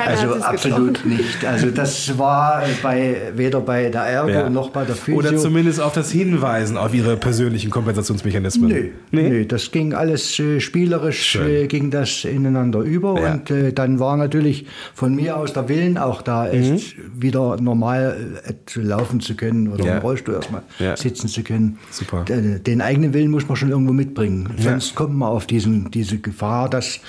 also 0.05 0.35
absolut 0.35 1.05
nicht. 1.05 1.43
Also 1.45 1.69
das 1.71 2.17
war 2.17 2.63
bei, 2.83 3.31
weder 3.35 3.59
bei 3.61 3.89
der 3.89 4.01
Ergo 4.03 4.29
Ja. 4.29 4.49
noch 4.49 4.69
bei 4.69 4.85
der 4.85 4.95
Physio. 4.95 5.19
Oder 5.19 5.35
zumindest 5.37 5.81
auf 5.81 5.93
das 5.93 6.11
Hinweisen 6.11 6.77
auf 6.77 6.93
Ihre 6.93 7.17
persönlichen 7.17 7.69
Kompensationsmechanismen. 7.71 8.69
Nö, 8.69 8.89
nee? 9.11 9.45
das 9.45 9.71
ging 9.71 9.93
alles 9.93 10.39
äh, 10.39 10.59
spielerisch, 10.59 11.35
äh, 11.35 11.67
ging 11.67 11.91
das 11.91 12.23
ineinander 12.25 12.79
über 12.79 13.19
Ja. 13.21 13.33
und 13.33 13.51
äh, 13.51 13.73
dann 13.73 13.99
war 13.99 14.17
natürlich 14.17 14.65
von 14.93 15.15
mir 15.15 15.37
aus 15.37 15.53
der 15.53 15.67
Willen 15.69 15.97
auch 15.97 16.21
da, 16.21 16.47
echt 16.49 16.95
wieder 17.15 17.57
normal 17.59 18.17
äh, 18.45 18.53
zu 18.65 18.81
laufen 18.81 19.19
zu 19.19 19.35
können 19.35 19.67
oder 19.67 19.85
Ja. 19.85 19.95
im 19.97 20.01
Rollstuhl 20.01 20.35
erstmal 20.35 20.61
Ja. 20.79 20.95
sitzen 20.95 21.27
zu 21.27 21.43
können. 21.43 21.77
Super. 21.91 22.23
D- 22.27 22.59
Den 22.59 22.81
eigenen 22.81 23.13
Willen 23.13 23.31
muss 23.31 23.47
man 23.47 23.55
schon 23.57 23.69
irgendwo 23.69 23.93
mitbringen, 23.93 24.49
sonst 24.57 24.95
kommt 24.95 25.15
man 25.15 25.29
auf 25.29 25.45
diesen, 25.47 25.91
diese 25.91 26.17
Gefahr, 26.17 26.69
dass, 26.69 26.99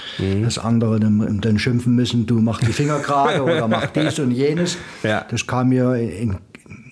dass 0.43 0.56
andere 0.59 1.01
dann, 1.01 1.41
dann 1.41 1.59
schimpfen 1.59 1.95
müssen, 1.95 2.27
du 2.27 2.41
mach 2.41 2.61
die 2.61 2.73
Finger 2.73 2.99
gerade 3.01 3.43
oder 3.45 3.69
mach 3.69 3.87
dies 3.87 4.19
und 4.19 4.31
jenes. 4.31 4.77
Ja. 5.03 5.25
Das 5.31 5.47
kam 5.47 5.69
mir 5.69 5.95
in, 5.95 6.37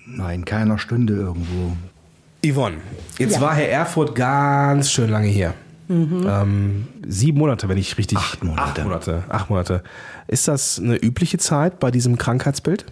na, 0.07 0.31
in 0.31 0.45
keiner 0.45 0.77
Stunde 0.77 1.13
irgendwo. 1.13 1.75
Yvonne, 2.45 2.77
jetzt 3.17 3.41
war 3.41 3.55
Herr 3.55 3.69
Erfurt 3.69 4.13
ganz 4.15 4.91
schön 4.91 5.09
lange 5.09 5.27
hier. 5.27 5.53
Ähm, 5.89 6.87
sieben 7.07 7.37
Monate, 7.37 7.69
wenn 7.69 7.77
ich 7.77 7.97
richtig. 7.97 8.17
Acht 8.17 8.43
Monate. 8.43 8.81
Acht 8.81 8.83
Monate. 8.83 9.23
Acht 9.29 9.49
Monate. 9.49 9.83
Ist 10.27 10.47
das 10.47 10.79
eine 10.79 10.95
übliche 10.95 11.37
Zeit 11.37 11.79
bei 11.79 11.91
diesem 11.91 12.17
Krankheitsbild? 12.17 12.85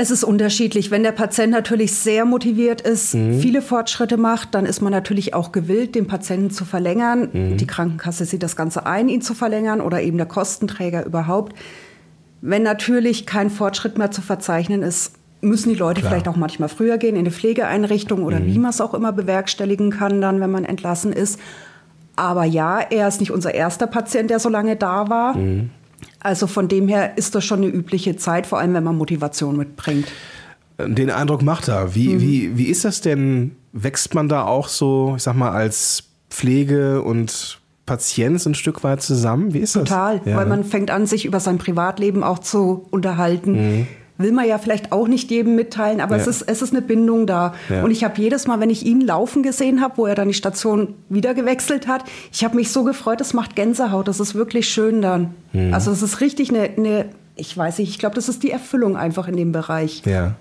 Es 0.00 0.10
ist 0.10 0.24
unterschiedlich. 0.24 0.90
Wenn 0.90 1.02
der 1.02 1.12
Patient 1.12 1.52
natürlich 1.52 1.92
sehr 1.92 2.24
motiviert 2.24 2.80
ist, 2.80 3.10
viele 3.10 3.60
Fortschritte 3.60 4.16
macht, 4.16 4.54
dann 4.54 4.64
ist 4.64 4.80
man 4.80 4.92
natürlich 4.92 5.34
auch 5.34 5.52
gewillt, 5.52 5.94
den 5.94 6.06
Patienten 6.06 6.50
zu 6.50 6.64
verlängern. 6.64 7.28
Die 7.58 7.66
Krankenkasse 7.66 8.24
sieht 8.24 8.42
das 8.42 8.56
Ganze 8.56 8.86
ein, 8.86 9.10
ihn 9.10 9.20
zu 9.20 9.34
verlängern 9.34 9.82
oder 9.82 10.00
eben 10.00 10.16
der 10.16 10.24
Kostenträger 10.24 11.04
überhaupt. 11.04 11.54
Wenn 12.40 12.62
natürlich 12.62 13.26
kein 13.26 13.50
Fortschritt 13.50 13.98
mehr 13.98 14.10
zu 14.10 14.22
verzeichnen 14.22 14.82
ist, 14.82 15.16
müssen 15.42 15.68
die 15.68 15.74
Leute 15.74 16.00
Klar. 16.00 16.12
vielleicht 16.12 16.28
auch 16.28 16.36
manchmal 16.36 16.70
früher 16.70 16.96
gehen 16.96 17.14
in 17.14 17.20
eine 17.20 17.30
Pflegeeinrichtung 17.30 18.22
oder 18.22 18.46
wie 18.46 18.58
man 18.58 18.70
es 18.70 18.80
auch 18.80 18.94
immer 18.94 19.12
bewerkstelligen 19.12 19.90
kann, 19.90 20.22
dann, 20.22 20.40
wenn 20.40 20.50
man 20.50 20.64
entlassen 20.64 21.12
ist. 21.12 21.38
Aber 22.16 22.44
ja, 22.44 22.80
er 22.80 23.06
ist 23.06 23.20
nicht 23.20 23.32
unser 23.32 23.52
erster 23.52 23.86
Patient, 23.86 24.30
der 24.30 24.38
so 24.38 24.48
lange 24.48 24.76
da 24.76 25.10
war. 25.10 25.36
Also 26.20 26.46
von 26.46 26.68
dem 26.68 26.88
her 26.88 27.16
ist 27.16 27.34
das 27.34 27.44
schon 27.44 27.60
eine 27.62 27.68
übliche 27.68 28.16
Zeit, 28.16 28.46
vor 28.46 28.58
allem 28.58 28.74
wenn 28.74 28.84
man 28.84 28.96
Motivation 28.96 29.56
mitbringt. 29.56 30.06
Den 30.78 31.10
Eindruck 31.10 31.42
macht 31.42 31.68
er. 31.68 31.94
Wie, 31.94 32.20
wie, 32.20 32.56
wie 32.56 32.66
ist 32.66 32.84
das 32.84 33.00
denn? 33.00 33.56
Wächst 33.72 34.14
man 34.14 34.28
da 34.28 34.44
auch 34.44 34.68
so, 34.68 35.14
ich 35.16 35.22
sag 35.22 35.34
mal, 35.36 35.50
als 35.50 36.04
Pflege 36.30 37.02
und 37.02 37.60
Patient 37.86 38.44
ein 38.46 38.54
Stück 38.54 38.82
weit 38.84 39.02
zusammen? 39.02 39.52
Wie 39.52 39.58
ist 39.58 39.76
das? 39.76 39.88
Total, 39.88 40.20
Ja, 40.24 40.36
weil 40.36 40.44
ne? 40.44 40.50
man 40.50 40.64
fängt 40.64 40.90
an, 40.90 41.06
sich 41.06 41.24
über 41.24 41.40
sein 41.40 41.58
Privatleben 41.58 42.22
auch 42.22 42.38
zu 42.38 42.86
unterhalten. 42.90 43.86
Will 44.20 44.32
man 44.32 44.46
ja 44.46 44.58
vielleicht 44.58 44.92
auch 44.92 45.08
nicht 45.08 45.30
jedem 45.30 45.56
mitteilen, 45.56 46.00
aber 46.00 46.16
Ja. 46.16 46.22
es, 46.22 46.26
ist, 46.28 46.42
es 46.42 46.62
ist 46.62 46.72
eine 46.72 46.82
Bindung 46.82 47.26
da. 47.26 47.54
Ja. 47.68 47.82
Und 47.82 47.90
ich 47.90 48.04
habe 48.04 48.20
jedes 48.20 48.46
Mal, 48.46 48.60
wenn 48.60 48.70
ich 48.70 48.84
ihn 48.86 49.00
laufen 49.00 49.42
gesehen 49.42 49.80
habe, 49.80 49.96
wo 49.98 50.06
er 50.06 50.14
dann 50.14 50.28
die 50.28 50.34
Station 50.34 50.94
wieder 51.08 51.34
gewechselt 51.34 51.86
hat, 51.88 52.04
ich 52.32 52.44
habe 52.44 52.56
mich 52.56 52.70
so 52.70 52.84
gefreut, 52.84 53.20
das 53.20 53.34
macht 53.34 53.56
Gänsehaut, 53.56 54.08
das 54.08 54.20
ist 54.20 54.34
wirklich 54.34 54.68
schön 54.68 55.02
dann. 55.02 55.34
Mhm. 55.52 55.74
Also 55.74 55.90
es 55.90 56.02
ist 56.02 56.20
richtig 56.20 56.50
eine, 56.50 56.70
eine 56.76 57.06
ich 57.36 57.56
weiß 57.56 57.78
nicht, 57.78 57.88
ich 57.88 57.98
glaube, 57.98 58.14
das 58.14 58.28
ist 58.28 58.42
die 58.42 58.50
Erfüllung 58.50 58.96
einfach 58.96 59.26
in 59.26 59.36
dem 59.36 59.50
Bereich. 59.52 60.02
Ja. 60.04 60.34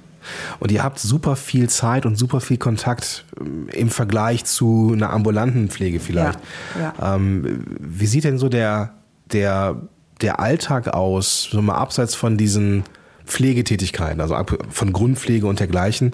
Und 0.60 0.70
ihr 0.70 0.84
habt 0.84 1.00
super 1.00 1.38
viel 1.38 1.70
Zeit 1.70 2.06
und 2.06 2.18
super 2.18 2.42
viel 2.42 2.58
Kontakt 2.58 3.24
ähm, 3.40 3.70
im 3.72 3.90
Vergleich 3.90 4.44
zu 4.44 4.92
einer 4.94 5.12
ambulanten 5.14 5.70
Pflege 5.70 6.02
vielleicht. 6.02 6.40
Ja, 6.78 7.16
Ähm, 7.16 7.64
wie 7.80 8.06
sieht 8.06 8.26
denn 8.26 8.38
so 8.38 8.50
der, 8.50 8.92
der, 9.32 9.78
der 10.20 10.42
Alltag 10.42 10.90
aus, 10.90 11.48
so 11.50 11.62
mal 11.62 11.76
abseits 11.76 12.16
von 12.16 12.36
diesen 12.36 12.84
Pflegetätigkeiten, 13.30 14.20
also 14.22 14.36
von 14.70 14.92
Grundpflege 14.92 15.48
und 15.48 15.60
dergleichen? 15.60 16.12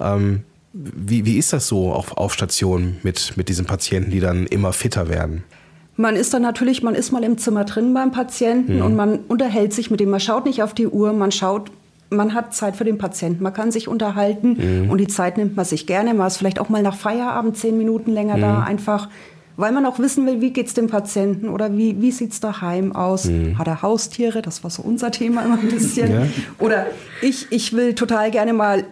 Ähm, 0.00 0.42
wie, 0.72 1.24
wie 1.24 1.38
ist 1.38 1.52
das 1.52 1.68
so 1.68 1.92
auf, 1.92 2.16
auf 2.18 2.34
Station 2.34 2.96
mit, 3.02 3.34
mit 3.36 3.48
diesen 3.48 3.64
Patienten, 3.64 4.10
die 4.10 4.20
dann 4.20 4.46
immer 4.46 4.72
fitter 4.72 5.08
werden? 5.08 5.42
Man 5.96 6.16
ist 6.16 6.34
dann 6.34 6.42
natürlich, 6.42 6.82
man 6.82 6.94
ist 6.94 7.12
mal 7.12 7.24
im 7.24 7.38
Zimmer 7.38 7.64
drin 7.64 7.94
beim 7.94 8.12
Patienten 8.12 8.82
und 8.82 8.94
man 8.94 9.20
unterhält 9.28 9.72
sich 9.72 9.90
mit 9.90 10.00
dem. 10.00 10.10
Man 10.10 10.20
schaut 10.20 10.44
nicht 10.44 10.62
auf 10.62 10.74
die 10.74 10.86
Uhr, 10.86 11.14
man 11.14 11.32
schaut, 11.32 11.70
man 12.10 12.34
hat 12.34 12.54
Zeit 12.54 12.76
für 12.76 12.84
den 12.84 12.98
Patienten, 12.98 13.42
man 13.42 13.54
kann 13.54 13.72
sich 13.72 13.88
unterhalten 13.88 14.88
und 14.90 14.98
die 14.98 15.06
Zeit 15.06 15.38
nimmt 15.38 15.56
man 15.56 15.64
sich 15.64 15.86
gerne. 15.86 16.12
Man 16.12 16.26
ist 16.26 16.36
vielleicht 16.36 16.58
auch 16.60 16.68
mal 16.68 16.82
nach 16.82 16.94
Feierabend 16.94 17.56
zehn 17.56 17.78
Minuten 17.78 18.12
länger 18.12 18.36
da, 18.36 18.62
einfach 18.62 19.08
weil 19.56 19.72
man 19.72 19.86
auch 19.86 19.98
wissen 19.98 20.26
will, 20.26 20.40
wie 20.40 20.52
geht's 20.52 20.74
dem 20.74 20.88
Patienten 20.88 21.48
oder 21.48 21.76
wie, 21.76 22.00
wie 22.00 22.10
sieht's 22.10 22.40
daheim 22.40 22.94
aus? 22.94 23.28
Hat 23.58 23.66
er 23.66 23.82
Haustiere? 23.82 24.42
Das 24.42 24.62
war 24.62 24.70
so 24.70 24.82
unser 24.82 25.10
Thema 25.10 25.44
immer 25.44 25.58
ein 25.58 25.68
bisschen. 25.68 26.12
Ja. 26.12 26.26
Oder 26.58 26.86
ich, 27.22 27.46
ich 27.50 27.72
will 27.72 27.94
total 27.94 28.30
gerne 28.30 28.52
mal 28.52 28.84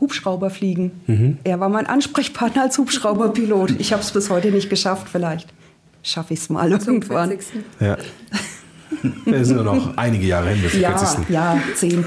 Hubschrauber 0.00 0.50
fliegen. 0.50 1.38
Er 1.44 1.60
war 1.60 1.68
mein 1.68 1.86
Ansprechpartner 1.86 2.62
als 2.62 2.78
Hubschrauberpilot. 2.78 3.78
Ich 3.78 3.92
habe 3.92 4.02
es 4.02 4.10
bis 4.10 4.30
heute 4.30 4.50
nicht 4.50 4.68
geschafft, 4.68 5.08
vielleicht 5.10 5.48
schaffe 6.02 6.34
ich 6.34 6.40
es 6.40 6.48
mal 6.50 6.68
Zum 6.80 6.94
irgendwann. 6.94 7.28
40. 7.28 7.62
Ja. 7.80 7.96
Es 9.26 9.48
sind 9.48 9.56
nur 9.56 9.64
noch 9.64 9.96
einige 9.96 10.26
Jahre 10.26 10.48
hin 10.50 10.62
bis 10.62 10.72
zum 10.72 10.80
Ja, 10.80 10.96
40. 10.98 11.28
ja, 11.30 11.58
zehn. 11.74 12.04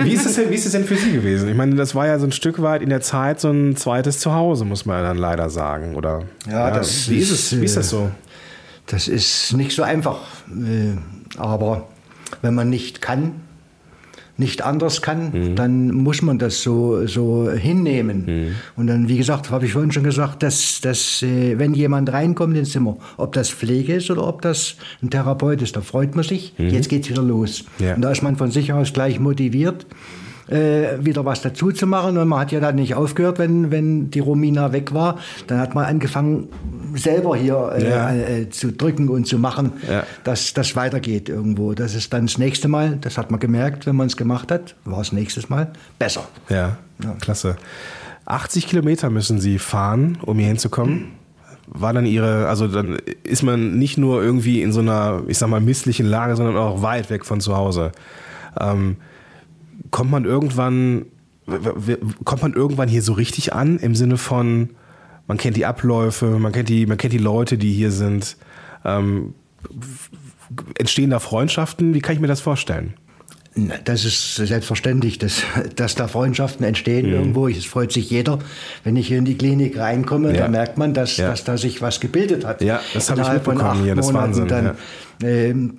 Wie 0.00 0.12
ist, 0.12 0.26
es 0.26 0.34
denn, 0.36 0.50
wie 0.50 0.54
ist 0.54 0.66
es 0.66 0.72
denn 0.72 0.84
für 0.84 0.96
Sie 0.96 1.12
gewesen? 1.12 1.48
Ich 1.48 1.54
meine, 1.56 1.74
das 1.74 1.94
war 1.94 2.06
ja 2.06 2.18
so 2.18 2.26
ein 2.26 2.32
Stück 2.32 2.60
weit 2.62 2.82
in 2.82 2.88
der 2.90 3.00
Zeit 3.00 3.40
so 3.40 3.50
ein 3.50 3.76
zweites 3.76 4.18
Zuhause, 4.20 4.64
muss 4.64 4.86
man 4.86 5.02
dann 5.02 5.18
leider 5.18 5.50
sagen, 5.50 5.94
oder? 5.96 6.22
Ja, 6.50 6.70
das 6.70 7.08
wie 7.10 7.18
ist 7.18 7.30
ist, 7.30 7.52
es? 7.52 7.60
Wie 7.60 7.64
ist 7.64 7.76
das 7.76 7.86
äh, 7.86 7.90
so? 7.90 8.10
Das 8.86 9.08
ist 9.08 9.52
nicht 9.54 9.72
so 9.74 9.82
einfach. 9.82 10.18
äh, 10.50 10.96
Aber 11.38 11.88
wenn 12.42 12.54
man 12.54 12.68
nicht 12.70 13.00
kann, 13.00 13.32
nicht 14.36 14.62
anders 14.62 15.00
kann, 15.00 15.30
Mhm. 15.32 15.54
dann 15.56 15.90
muss 15.92 16.20
man 16.22 16.38
das 16.38 16.62
so, 16.62 17.06
so 17.06 17.50
hinnehmen. 17.50 18.24
Mhm. 18.26 18.54
Und 18.76 18.86
dann, 18.88 19.08
wie 19.08 19.16
gesagt, 19.16 19.50
habe 19.50 19.66
ich 19.66 19.72
vorhin 19.72 19.92
schon 19.92 20.02
gesagt, 20.04 20.42
dass, 20.42 20.80
dass 20.80 21.22
äh, 21.22 21.58
wenn 21.58 21.74
jemand 21.74 22.12
reinkommt 22.12 22.56
ins 22.56 22.70
Zimmer, 22.72 22.96
ob 23.16 23.32
das 23.32 23.50
Pflege 23.50 23.94
ist 23.94 24.10
oder 24.10 24.26
ob 24.26 24.42
das 24.42 24.76
ein 25.02 25.10
Therapeut 25.10 25.62
ist, 25.62 25.76
da 25.76 25.80
freut 25.80 26.16
man 26.16 26.24
sich, 26.24 26.52
jetzt 26.58 26.88
geht's 26.88 27.08
wieder 27.08 27.22
los. 27.22 27.64
Mhm. 27.78 27.86
Ja. 27.86 27.94
Und 27.94 28.02
da 28.02 28.10
ist 28.10 28.22
man 28.22 28.36
von 28.36 28.50
sich 28.50 28.72
aus 28.72 28.92
gleich 28.92 29.20
motiviert, 29.20 29.86
äh, 30.48 30.98
wieder 31.04 31.24
was 31.24 31.42
dazu 31.42 31.72
zu 31.72 31.86
machen. 31.86 32.18
Und 32.18 32.28
man 32.28 32.40
hat 32.40 32.52
ja 32.52 32.60
dann 32.60 32.74
nicht 32.76 32.94
aufgehört, 32.94 33.38
wenn, 33.38 33.70
wenn 33.70 34.10
die 34.10 34.20
Romina 34.20 34.72
weg 34.72 34.92
war. 34.94 35.18
Dann 35.46 35.58
hat 35.58 35.74
man 35.74 35.84
angefangen, 35.86 36.48
selber 36.94 37.36
hier 37.36 37.72
äh, 37.76 37.88
Ja. 37.90 38.14
äh, 38.14 38.50
zu 38.50 38.72
drücken 38.72 39.08
und 39.08 39.26
zu 39.26 39.38
machen, 39.38 39.72
Ja. 39.90 40.04
dass 40.24 40.52
das 40.54 40.76
weitergeht 40.76 41.28
irgendwo. 41.28 41.72
Das 41.74 41.94
ist 41.94 42.12
dann 42.12 42.26
das 42.26 42.38
nächste 42.38 42.68
Mal, 42.68 42.98
das 43.00 43.18
hat 43.18 43.30
man 43.30 43.40
gemerkt, 43.40 43.86
wenn 43.86 43.96
man 43.96 44.06
es 44.06 44.16
gemacht 44.16 44.50
hat, 44.52 44.74
war 44.84 45.00
es 45.00 45.12
nächstes 45.12 45.48
Mal 45.48 45.72
besser. 45.98 46.26
Ja, 46.48 46.76
klasse. 47.20 47.56
80 48.26 48.66
Kilometer 48.68 49.10
müssen 49.10 49.38
Sie 49.40 49.58
fahren, 49.58 50.18
um 50.22 50.38
hier 50.38 50.48
hinzukommen. 50.48 51.12
War 51.66 51.92
dann 51.92 52.06
Ihre, 52.06 52.46
also 52.48 52.68
dann 52.68 52.98
ist 53.22 53.42
man 53.42 53.78
nicht 53.78 53.96
nur 53.98 54.22
irgendwie 54.22 54.62
in 54.62 54.72
so 54.72 54.80
einer, 54.80 55.22
ich 55.26 55.38
sag 55.38 55.48
mal, 55.48 55.60
misslichen 55.60 56.06
Lage, 56.06 56.36
sondern 56.36 56.56
auch 56.56 56.82
weit 56.82 57.10
weg 57.10 57.24
von 57.24 57.40
zu 57.40 57.56
Hause. 57.56 57.92
Ähm, 58.60 58.96
kommt 59.90 60.10
man 60.10 60.24
irgendwann, 60.24 61.06
kommt 62.24 62.42
man 62.42 62.52
irgendwann 62.54 62.88
hier 62.88 63.02
so 63.02 63.12
richtig 63.12 63.52
an 63.52 63.78
im 63.78 63.94
Sinne 63.94 64.16
von, 64.16 64.70
man 65.26 65.36
kennt 65.38 65.56
die 65.56 65.66
Abläufe, 65.66 66.26
man 66.38 66.52
kennt 66.52 66.68
die, 66.68 66.86
man 66.86 66.96
kennt 66.98 67.12
die 67.12 67.18
Leute, 67.18 67.58
die 67.58 67.72
hier 67.72 67.90
sind. 67.90 68.36
Ähm, 68.84 69.34
entstehen 70.78 71.10
da 71.10 71.18
Freundschaften? 71.18 71.94
Wie 71.94 72.00
kann 72.00 72.14
ich 72.14 72.20
mir 72.20 72.26
das 72.28 72.40
vorstellen? 72.40 72.94
Das 73.84 74.04
ist 74.04 74.34
selbstverständlich, 74.34 75.18
dass, 75.18 75.42
dass 75.76 75.94
da 75.94 76.08
Freundschaften 76.08 76.66
entstehen 76.66 77.06
Mhm. 77.06 77.12
irgendwo. 77.12 77.46
Es 77.48 77.64
freut 77.64 77.92
sich 77.92 78.10
jeder. 78.10 78.40
Wenn 78.82 78.96
ich 78.96 79.06
hier 79.06 79.18
in 79.18 79.24
die 79.24 79.38
Klinik 79.38 79.78
reinkomme, 79.78 80.34
Ja. 80.34 80.42
da 80.42 80.48
merkt 80.48 80.76
man, 80.76 80.92
dass, 80.92 81.16
Ja. 81.18 81.28
dass 81.28 81.44
da 81.44 81.56
sich 81.56 81.80
was 81.80 82.00
gebildet 82.00 82.44
hat. 82.44 82.62
Ja, 82.62 82.80
das 82.94 83.10
habe 83.10 83.20
ich 83.22 83.28
mitbekommen 83.32 83.84
hier, 83.84 83.94
das 83.94 84.06
Monaten 84.06 84.26
Wahnsinn, 84.40 84.48
Dann, 84.48 84.76
ähm, 85.22 85.78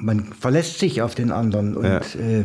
man 0.00 0.28
verlässt 0.38 0.78
sich 0.78 1.02
auf 1.02 1.16
den 1.16 1.32
anderen 1.32 1.76
und 1.76 1.84
Ja. 1.84 1.96
äh, 1.98 2.44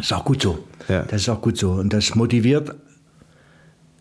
ist 0.00 0.12
auch 0.12 0.24
gut 0.24 0.42
so. 0.42 0.58
Ja. 0.88 1.02
Das 1.02 1.22
ist 1.22 1.28
auch 1.28 1.40
gut 1.40 1.56
so. 1.58 1.72
Und 1.72 1.92
das 1.92 2.14
motiviert 2.14 2.74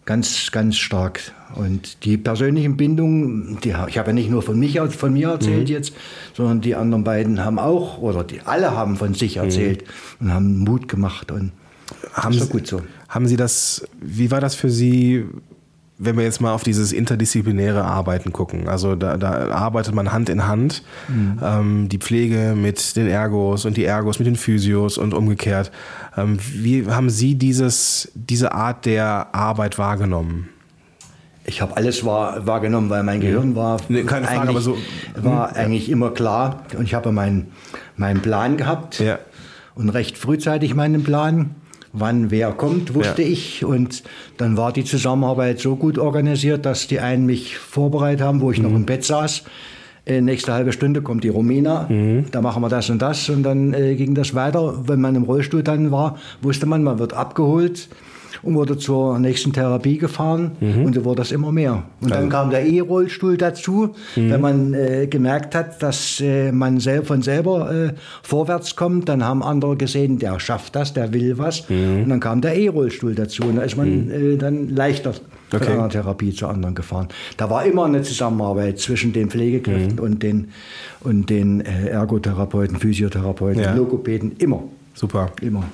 ganz, 0.05 0.51
ganz 0.51 0.77
stark. 0.77 1.19
Und 1.55 2.05
die 2.05 2.17
persönlichen 2.17 2.77
Bindungen, 2.77 3.59
die, 3.63 3.69
ich 3.87 3.97
habe 3.97 4.07
ja 4.09 4.13
nicht 4.13 4.29
nur 4.29 4.41
von, 4.41 4.57
mich, 4.57 4.79
von 4.79 5.13
mir 5.13 5.29
erzählt 5.29 5.67
Mhm. 5.67 5.73
jetzt, 5.73 5.93
sondern 6.33 6.61
die 6.61 6.75
anderen 6.75 7.03
beiden 7.03 7.43
haben 7.43 7.59
auch, 7.59 7.97
oder 7.99 8.23
die 8.23 8.41
alle 8.41 8.71
haben 8.71 8.95
von 8.95 9.13
sich 9.13 9.35
Mhm. 9.35 9.43
erzählt 9.43 9.83
und 10.19 10.33
haben 10.33 10.59
Mut 10.59 10.87
gemacht. 10.87 11.31
Und 11.31 11.51
Haben 12.13 12.33
ist 12.33 12.39
Sie, 12.39 12.45
doch 12.45 12.51
gut 12.51 12.67
so. 12.67 12.81
Haben 13.09 13.27
Sie 13.27 13.35
das, 13.35 13.85
wie 14.01 14.31
war 14.31 14.39
das 14.41 14.55
für 14.55 14.69
Sie, 14.69 15.25
wenn 16.03 16.17
wir 16.17 16.23
jetzt 16.23 16.41
mal 16.41 16.51
auf 16.53 16.63
dieses 16.63 16.91
interdisziplinäre 16.91 17.83
Arbeiten 17.85 18.33
gucken? 18.33 18.67
Also 18.67 18.95
da, 18.95 19.17
da 19.17 19.49
arbeitet 19.49 19.93
man 19.93 20.11
Hand 20.11 20.29
in 20.29 20.47
Hand, 20.47 20.81
Mhm. 21.07 21.39
ähm, 21.43 21.89
die 21.89 21.99
Pflege 21.99 22.55
mit 22.55 22.95
den 22.95 23.07
Ergos 23.07 23.65
und 23.65 23.77
die 23.77 23.85
Ergos 23.85 24.17
mit 24.17 24.25
den 24.25 24.35
Physios 24.35 24.97
und 24.97 25.13
umgekehrt. 25.13 25.71
Ähm, 26.17 26.39
wie 26.53 26.87
haben 26.87 27.09
Sie 27.11 27.35
dieses, 27.35 28.11
diese 28.15 28.53
Art 28.53 28.85
der 28.85 29.27
Arbeit 29.33 29.77
wahrgenommen? 29.77 30.49
Ich 31.43 31.61
habe 31.61 31.75
alles 31.77 32.05
wahr, 32.05 32.45
wahrgenommen, 32.47 32.89
weil 32.89 33.03
mein 33.03 33.19
Gehirn 33.19 33.55
war, 33.55 33.77
Mhm. 33.81 33.95
Nee, 33.95 34.03
keine 34.03 34.25
Frage, 34.27 34.39
eigentlich, 34.41 34.49
aber 34.55 34.61
so- 34.61 34.77
war 35.21 35.55
eigentlich 35.55 35.89
immer 35.89 36.11
klar. 36.11 36.63
Und 36.77 36.83
ich 36.85 36.93
habe 36.93 37.11
meinen 37.11 37.51
meinen 37.95 38.21
Plan 38.21 38.57
gehabt 38.57 38.99
Ja. 38.99 39.19
und 39.75 39.89
recht 39.89 40.17
frühzeitig 40.17 40.73
meinen 40.73 41.03
Plan. 41.03 41.55
Wann 41.93 42.31
wer 42.31 42.51
kommt, 42.51 42.93
wusste 42.93 43.21
Ja. 43.21 43.27
ich. 43.27 43.65
Und 43.65 44.03
dann 44.37 44.55
war 44.57 44.71
die 44.71 44.85
Zusammenarbeit 44.85 45.59
so 45.59 45.75
gut 45.75 45.97
organisiert, 45.97 46.65
dass 46.65 46.87
die 46.87 46.99
einen 46.99 47.25
mich 47.25 47.57
vorbereitet 47.57 48.21
haben, 48.21 48.39
wo 48.41 48.51
ich 48.51 48.59
Mhm. 48.59 48.63
noch 48.69 48.75
im 48.75 48.85
Bett 48.85 49.03
saß. 49.03 49.43
Äh, 50.05 50.21
nächste 50.21 50.53
halbe 50.53 50.71
Stunde 50.71 51.01
kommt 51.01 51.23
die 51.23 51.29
Romina, 51.29 51.85
Mhm. 51.89 52.25
da 52.31 52.41
machen 52.41 52.63
wir 52.63 52.69
das 52.69 52.89
und 52.89 53.01
das 53.01 53.29
und 53.29 53.43
dann 53.43 53.73
äh, 53.73 53.95
ging 53.95 54.15
das 54.15 54.33
weiter. 54.33 54.87
Wenn 54.87 54.99
man 55.01 55.15
im 55.15 55.23
Rollstuhl 55.23 55.61
dann 55.63 55.91
war, 55.91 56.17
wusste 56.41 56.65
man, 56.65 56.81
man 56.83 56.97
wird 56.97 57.13
abgeholt 57.13 57.87
und 58.43 58.55
wurde 58.55 58.77
zur 58.77 59.19
nächsten 59.19 59.53
Therapie 59.53 59.97
gefahren 59.97 60.51
Mhm. 60.59 60.85
und 60.85 60.95
so 60.95 61.05
wurde 61.05 61.17
das 61.21 61.31
immer 61.31 61.51
mehr. 61.51 61.83
Und 62.01 62.11
dann 62.11 62.29
kam 62.29 62.49
der 62.49 62.65
E-Rollstuhl 62.65 63.37
dazu, 63.37 63.95
Mhm. 64.15 64.29
wenn 64.31 64.41
man 64.41 64.73
äh, 64.73 65.07
gemerkt 65.07 65.55
hat, 65.55 65.81
dass 65.83 66.19
äh, 66.21 66.51
man 66.51 66.79
sel 66.79 67.03
von 67.03 67.21
selber 67.21 67.71
äh, 67.71 67.93
vorwärts 68.23 68.75
kommt, 68.75 69.09
dann 69.09 69.23
haben 69.25 69.43
andere 69.43 69.75
gesehen, 69.77 70.19
der 70.19 70.39
schafft 70.39 70.75
das, 70.75 70.93
der 70.93 71.13
will 71.13 71.37
was 71.37 71.69
Mhm. 71.69 72.03
und 72.03 72.09
dann 72.09 72.19
kam 72.19 72.41
der 72.41 72.55
E-Rollstuhl 72.57 73.15
dazu 73.15 73.43
und 73.43 73.55
da 73.57 73.63
ist 73.63 73.77
man 73.77 74.09
äh, 74.09 74.37
dann 74.37 74.69
leichter 74.69 75.13
von 75.13 75.21
Okay. 75.53 75.73
einer 75.73 75.89
Therapie 75.89 76.31
zur 76.33 76.49
anderen 76.49 76.75
gefahren. 76.75 77.09
Da 77.35 77.49
war 77.49 77.65
immer 77.65 77.83
eine 77.83 78.01
Zusammenarbeit 78.03 78.79
zwischen 78.79 79.11
den 79.11 79.29
Pflegekräften 79.29 79.95
Mhm. 79.95 79.99
und 80.01 80.23
den, 80.23 80.47
und 81.01 81.29
den 81.29 81.59
äh, 81.59 81.87
Ergotherapeuten, 81.89 82.77
Physiotherapeuten, 82.77 83.61
Ja. 83.61 83.73
Logopäden, 83.75 84.31
immer, 84.37 84.63
Super. 84.93 85.31
immer. 85.41 85.65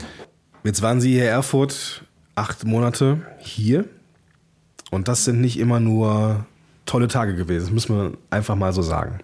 Jetzt 0.64 0.82
waren 0.82 1.00
Sie 1.00 1.12
hier 1.14 1.26
Erfurt 1.26 2.04
acht 2.38 2.66
Monate 2.66 3.22
hier 3.40 3.86
und 4.92 5.08
das 5.08 5.26
sind 5.26 5.42
nicht 5.42 5.60
immer 5.60 5.80
nur 5.80 6.46
tolle 6.86 7.08
Tage 7.08 7.36
gewesen, 7.36 7.66
das 7.66 7.74
muss 7.74 7.90
man 7.90 8.18
einfach 8.30 8.56
mal 8.56 8.74
so 8.74 8.82
sagen. 8.82 9.20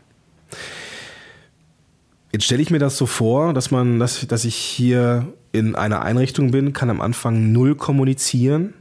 Jetzt 2.32 2.45
stelle 2.45 2.62
ich 2.62 2.71
mir 2.71 2.80
das 2.80 2.97
so 2.97 3.06
vor, 3.06 3.54
dass 3.54 3.69
man, 3.71 3.99
dass, 3.99 4.26
dass 4.28 4.43
ich 4.43 4.56
hier 4.56 5.28
in 5.52 5.76
einer 5.76 6.02
Einrichtung 6.02 6.49
bin, 6.49 6.73
kann 6.73 6.89
am 6.89 6.99
Anfang 6.99 7.52
null 7.52 7.76
kommunizieren 7.76 8.73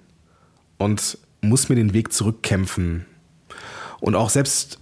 und 0.78 1.18
muss 1.42 1.68
mir 1.68 1.74
den 1.74 1.92
Weg 1.92 2.12
zurückkämpfen. 2.12 3.04
Und 4.00 4.14
auch 4.14 4.30
selbst 4.30 4.78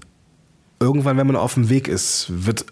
irgendwann, 0.79 1.17
wenn 1.17 1.27
man 1.27 1.37
auf 1.37 1.55
dem 1.55 1.69
Weg 1.69 1.89
ist, 1.89 2.27
wird 2.31 2.65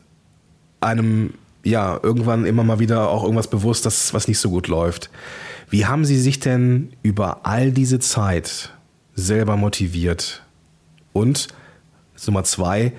einem 0.80 1.34
ja 1.64 1.98
irgendwann 2.02 2.46
immer 2.46 2.62
mal 2.62 2.78
wieder 2.78 3.10
auch 3.10 3.24
irgendwas 3.24 3.50
bewusst, 3.50 3.84
dass 3.84 4.14
was 4.14 4.28
nicht 4.28 4.38
so 4.38 4.50
gut 4.50 4.68
läuft. 4.68 5.10
Wie 5.70 5.86
haben 5.86 6.04
Sie 6.04 6.18
sich 6.18 6.40
denn 6.40 6.90
über 7.02 7.46
all 7.46 7.72
diese 7.72 7.98
Zeit 7.98 8.72
selber 9.14 9.56
motiviert? 9.56 10.42
Und 11.12 11.48
Nummer 12.26 12.44
zwei, 12.44 12.92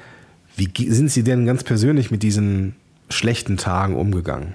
wie 0.56 0.70
sind 0.90 1.10
Sie 1.10 1.24
denn 1.24 1.46
ganz 1.46 1.64
persönlich 1.64 2.12
mit 2.12 2.24
diesen 2.24 2.76
schlechten 3.10 3.58
Tagen 3.58 3.96
umgegangen? 3.96 4.54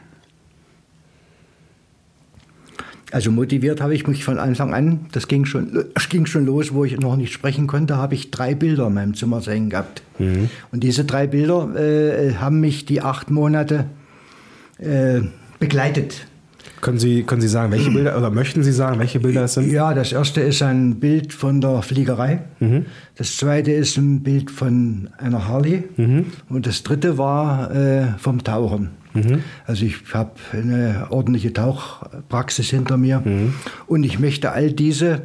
Also 3.10 3.30
motiviert 3.30 3.80
habe 3.80 3.94
ich 3.94 4.08
mich 4.08 4.24
von 4.24 4.38
Anfang 4.38 4.74
an, 4.74 5.06
das 5.12 5.28
ging 5.28 5.44
schon, 5.44 5.84
ging 6.08 6.26
schon 6.26 6.46
los, 6.46 6.74
wo 6.74 6.84
ich 6.84 6.98
noch 6.98 7.16
nicht 7.16 7.32
sprechen 7.32 7.68
konnte, 7.68 7.96
habe 7.96 8.14
ich 8.14 8.32
drei 8.32 8.56
Bilder 8.56 8.88
in 8.88 8.94
meinem 8.94 9.14
Zimmer 9.14 9.40
hängen 9.40 9.70
gehabt. 9.70 10.02
Mhm. 10.18 10.50
Und 10.72 10.82
diese 10.82 11.04
drei 11.04 11.28
Bilder 11.28 11.76
äh, 11.76 12.34
haben 12.34 12.58
mich 12.58 12.86
die 12.86 13.02
acht 13.02 13.30
Monate 13.30 13.86
äh, 14.78 15.20
begleitet. 15.60 16.26
Können 16.84 16.98
Sie, 16.98 17.22
können 17.22 17.40
Sie 17.40 17.48
sagen, 17.48 17.72
welche 17.72 17.90
Bilder, 17.90 18.18
oder 18.18 18.28
möchten 18.28 18.62
Sie 18.62 18.70
sagen, 18.70 18.98
welche 18.98 19.18
Bilder 19.18 19.44
es 19.44 19.54
sind? 19.54 19.72
Ja, 19.72 19.94
das 19.94 20.12
erste 20.12 20.42
ist 20.42 20.60
ein 20.60 20.96
Bild 21.00 21.32
von 21.32 21.62
der 21.62 21.80
Fliegerei. 21.80 22.40
Mhm. 22.60 22.84
Das 23.16 23.38
zweite 23.38 23.72
ist 23.72 23.96
ein 23.96 24.22
Bild 24.22 24.50
von 24.50 25.08
einer 25.16 25.48
Harley. 25.48 25.84
Mhm. 25.96 26.26
Und 26.50 26.66
das 26.66 26.82
dritte 26.82 27.16
war 27.16 27.74
äh, 27.74 28.18
vom 28.18 28.44
Tauchen. 28.44 28.90
Mhm. 29.14 29.40
Also 29.66 29.86
ich 29.86 29.96
habe 30.12 30.32
eine 30.52 31.06
ordentliche 31.08 31.54
Tauchpraxis 31.54 32.68
hinter 32.68 32.98
mir. 32.98 33.22
Mhm. 33.24 33.54
Und 33.86 34.04
ich 34.04 34.18
möchte 34.18 34.52
all 34.52 34.70
diese 34.70 35.22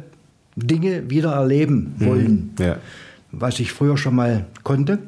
Dinge 0.56 1.10
wieder 1.10 1.32
erleben 1.32 1.94
mhm. 1.98 2.06
wollen, 2.06 2.50
ja. 2.58 2.76
was 3.32 3.60
ich 3.60 3.70
früher 3.70 3.98
schon 3.98 4.14
mal 4.14 4.46
konnte. 4.62 4.98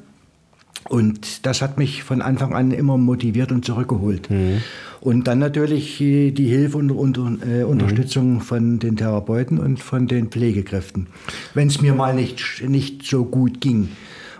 Und 0.89 1.47
das 1.47 1.63
hat 1.63 1.79
mich 1.79 2.03
von 2.03 2.23
Anfang 2.23 2.55
an 2.55 2.71
immer 2.71 2.99
motiviert 2.99 3.53
und 3.53 3.65
zurückgeholt. 3.65 4.31
Mhm. 4.31 4.63
Und 5.01 5.27
dann 5.27 5.39
natürlich 5.39 5.99
die 5.99 6.47
Hilfe 6.47 6.79
und, 6.79 6.91
und 6.93 7.19
äh, 7.45 7.65
Unterstützung 7.65 8.35
mhm. 8.35 8.41
von 8.41 8.79
den 8.79 8.97
Therapeuten 8.97 9.59
und 9.59 9.81
von 9.81 10.07
den 10.07 10.29
Pflegekräften, 10.29 11.09
wenn 11.55 11.69
es 11.69 11.83
mir 11.83 11.95
mal 11.95 12.15
nicht, 12.15 12.63
nicht 12.67 13.05
so 13.05 13.25
gut 13.25 13.61
ging. 13.61 13.89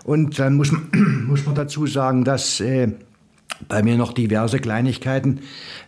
Und 0.03 0.39
dann 0.39 0.55
muss 0.55 0.71
man, 0.71 0.87
muss 1.27 1.45
man 1.45 1.55
dazu 1.55 1.87
sagen, 1.87 2.23
dass 2.23 2.59
äh, 2.59 2.89
bei 3.67 3.83
mir 3.83 3.97
noch 3.97 4.13
diverse 4.13 4.59
Kleinigkeiten. 4.59 5.39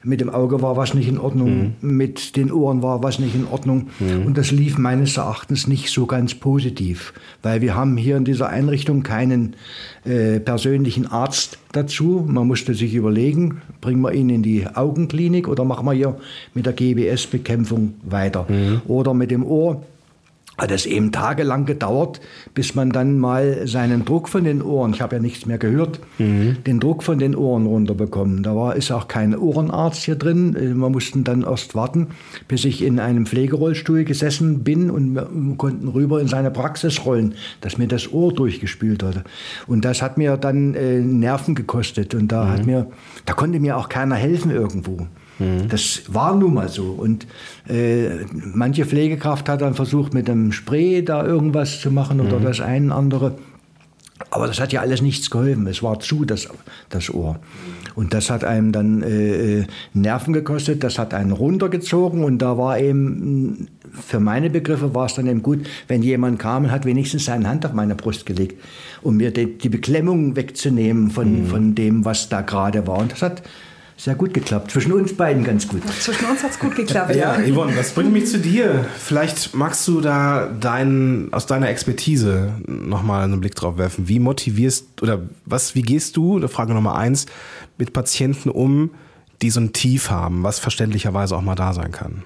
Mit 0.03 0.21
dem 0.21 0.29
Auge 0.29 0.61
war 0.61 0.77
was 0.77 0.93
nicht 0.93 1.07
in 1.07 1.17
Ordnung, 1.17 1.75
mhm. 1.81 1.97
mit 1.97 2.35
den 2.35 2.51
Ohren 2.51 2.81
war 2.81 3.03
was 3.03 3.19
nicht 3.19 3.35
in 3.35 3.47
Ordnung. 3.47 3.89
Mhm. 3.99 4.25
Und 4.25 4.37
das 4.37 4.51
lief 4.51 4.77
meines 4.77 5.17
Erachtens 5.17 5.67
nicht 5.67 5.89
so 5.89 6.05
ganz 6.05 6.35
positiv, 6.35 7.13
weil 7.43 7.61
wir 7.61 7.75
haben 7.75 7.97
hier 7.97 8.17
in 8.17 8.25
dieser 8.25 8.49
Einrichtung 8.49 9.03
keinen 9.03 9.55
äh, 10.03 10.39
persönlichen 10.39 11.07
Arzt 11.07 11.57
dazu. 11.71 12.25
Man 12.27 12.47
musste 12.47 12.73
sich 12.73 12.93
überlegen, 12.93 13.61
bringen 13.81 14.01
wir 14.01 14.13
ihn 14.13 14.29
in 14.29 14.43
die 14.43 14.67
Augenklinik 14.67 15.47
oder 15.47 15.65
machen 15.65 15.85
wir 15.85 15.93
hier 15.93 16.17
mit 16.53 16.65
der 16.65 16.73
GBS-Bekämpfung 16.73 17.95
weiter. 18.03 18.45
Mhm. 18.47 18.81
Oder 18.87 19.13
mit 19.13 19.31
dem 19.31 19.45
Ohr 19.45 19.83
hat 20.57 20.71
es 20.71 20.85
eben 20.85 21.11
tagelang 21.11 21.65
gedauert, 21.65 22.21
bis 22.53 22.75
man 22.75 22.89
dann 22.89 23.19
mal 23.19 23.67
seinen 23.67 24.05
Druck 24.05 24.29
von 24.29 24.43
den 24.43 24.61
Ohren, 24.61 24.93
ich 24.93 25.01
habe 25.01 25.17
ja 25.17 25.21
nichts 25.21 25.45
mehr 25.45 25.57
gehört, 25.57 25.99
mhm. 26.17 26.57
den 26.65 26.79
Druck 26.79 27.03
von 27.03 27.19
den 27.19 27.35
Ohren 27.35 27.65
runterbekommen. 27.65 28.43
Da 28.43 28.55
war, 28.55 28.75
ist 28.75 28.91
auch 28.91 29.07
kein 29.07 29.37
Ohrenarzt 29.37 30.03
hier 30.03 30.15
drin. 30.15 30.55
Äh, 30.55 30.73
wir 30.73 30.89
mussten 30.89 31.23
dann 31.23 31.43
erst 31.43 31.75
warten, 31.75 32.07
bis 32.47 32.65
ich 32.65 32.81
in 32.81 32.99
einem 32.99 33.25
Pflegerollstuhl 33.25 34.05
gesessen 34.05 34.63
bin 34.63 34.89
und 34.89 35.15
wir 35.15 35.55
konnten 35.57 35.87
rüber 35.87 36.21
in 36.21 36.27
seine 36.27 36.51
Praxis 36.51 37.05
rollen, 37.05 37.35
dass 37.61 37.77
mir 37.77 37.87
das 37.87 38.11
Ohr 38.11 38.33
durchgespült 38.33 39.03
hatte. 39.03 39.23
Und 39.67 39.85
das 39.85 40.01
hat 40.01 40.17
mir 40.17 40.37
dann 40.37 40.73
äh, 40.75 40.99
Nerven 40.99 41.55
gekostet 41.55 42.15
und 42.15 42.31
da 42.31 42.45
mhm. 42.45 42.49
hat 42.49 42.65
mir, 42.65 42.87
da 43.25 43.33
konnte 43.33 43.59
mir 43.59 43.77
auch 43.77 43.89
keiner 43.89 44.15
helfen 44.15 44.51
irgendwo. 44.51 45.07
Mhm. 45.39 45.67
Das 45.69 46.03
war 46.07 46.35
nun 46.35 46.53
mal 46.53 46.69
so. 46.69 46.85
Und 46.85 47.27
äh, 47.67 48.25
manche 48.53 48.85
Pflegekraft 48.85 49.49
hat 49.49 49.61
dann 49.61 49.73
versucht, 49.73 50.13
mit 50.13 50.29
einem 50.29 50.51
Spray 50.51 51.03
da 51.03 51.25
irgendwas 51.25 51.81
zu 51.81 51.91
machen 51.91 52.21
oder 52.21 52.39
mhm. 52.39 52.43
das 52.43 52.61
eine 52.61 52.93
andere. 52.93 53.35
Aber 54.31 54.47
das 54.47 54.61
hat 54.61 54.71
ja 54.71 54.79
alles 54.79 55.01
nichts 55.01 55.29
geholfen. 55.29 55.67
Es 55.67 55.83
war 55.83 55.99
zu, 55.99 56.23
das, 56.23 56.47
das 56.89 57.13
Ohr. 57.13 57.39
Und 57.95 58.13
das 58.13 58.29
hat 58.29 58.43
einem 58.43 58.71
dann 58.71 59.01
äh, 59.01 59.59
äh 59.59 59.65
Nerven 59.93 60.33
gekostet, 60.33 60.83
das 60.83 60.97
hat 60.97 61.13
einen 61.13 61.31
runtergezogen 61.31 62.23
und 62.23 62.39
da 62.39 62.57
war 62.57 62.79
eben, 62.79 63.67
für 63.91 64.19
meine 64.19 64.49
Begriffe 64.49 64.93
war 64.93 65.05
es 65.05 65.15
dann 65.15 65.27
eben 65.27 65.41
gut, 65.41 65.65
wenn 65.87 66.01
jemand 66.01 66.39
kam 66.39 66.65
und 66.65 66.71
hat 66.71 66.85
wenigstens 66.85 67.25
seine 67.25 67.47
Hand 67.47 67.65
auf 67.65 67.73
meine 67.73 67.95
Brust 67.95 68.25
gelegt, 68.25 68.61
um 69.01 69.17
mir 69.17 69.31
die, 69.31 69.57
die 69.57 69.69
Beklemmung 69.69 70.35
wegzunehmen 70.35 71.11
von, 71.11 71.43
mhm. 71.43 71.45
von 71.47 71.75
dem, 71.75 72.05
was 72.05 72.29
da 72.29 72.41
gerade 72.41 72.87
war. 72.87 72.97
Und 72.97 73.11
das 73.13 73.21
hat 73.21 73.43
sehr 73.97 74.15
gut 74.15 74.33
geklappt. 74.33 74.71
Zwischen 74.71 74.91
uns 74.91 75.15
beiden 75.15 75.43
ganz 75.43 75.67
gut. 75.67 75.81
Zwischen 75.99 76.25
uns 76.25 76.43
hat 76.43 76.51
es 76.51 76.59
gut 76.59 76.75
geklappt. 76.75 77.15
ja, 77.15 77.37
Yvonne, 77.39 77.73
das 77.75 77.91
bringt 77.91 78.11
mich 78.11 78.27
zu 78.27 78.39
dir. 78.39 78.85
Vielleicht 78.97 79.55
magst 79.55 79.87
du 79.87 80.01
da 80.01 80.47
dein, 80.59 81.29
aus 81.31 81.45
deiner 81.45 81.69
Expertise 81.69 82.53
nochmal 82.67 83.23
einen 83.23 83.39
Blick 83.39 83.55
drauf 83.55 83.77
werfen. 83.77 84.07
Wie 84.09 84.19
motivierst 84.19 85.01
oder 85.01 85.21
was, 85.45 85.75
wie 85.75 85.81
gehst 85.81 86.17
du, 86.17 86.45
Frage 86.47 86.73
Nummer 86.73 86.95
eins, 86.95 87.25
mit 87.77 87.93
Patienten 87.93 88.49
um, 88.49 88.91
die 89.41 89.49
so 89.49 89.61
ein 89.61 89.71
Tief 89.73 90.09
haben, 90.09 90.43
was 90.43 90.59
verständlicherweise 90.59 91.35
auch 91.35 91.41
mal 91.41 91.55
da 91.55 91.73
sein 91.73 91.91
kann? 91.91 92.23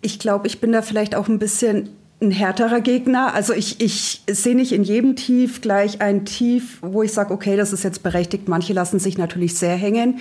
Ich 0.00 0.18
glaube, 0.18 0.46
ich 0.46 0.60
bin 0.60 0.72
da 0.72 0.82
vielleicht 0.82 1.14
auch 1.14 1.28
ein 1.28 1.38
bisschen 1.38 1.90
ein 2.20 2.30
härterer 2.30 2.80
Gegner. 2.80 3.34
Also 3.34 3.52
ich, 3.52 3.80
ich 3.80 4.22
sehe 4.30 4.54
nicht 4.54 4.72
in 4.72 4.84
jedem 4.84 5.16
Tief 5.16 5.60
gleich 5.60 6.00
ein 6.00 6.24
Tief, 6.24 6.78
wo 6.82 7.02
ich 7.02 7.12
sage, 7.12 7.32
okay, 7.32 7.56
das 7.56 7.72
ist 7.72 7.84
jetzt 7.84 8.02
berechtigt. 8.02 8.48
Manche 8.48 8.72
lassen 8.72 8.98
sich 8.98 9.18
natürlich 9.18 9.56
sehr 9.58 9.76
hängen. 9.76 10.20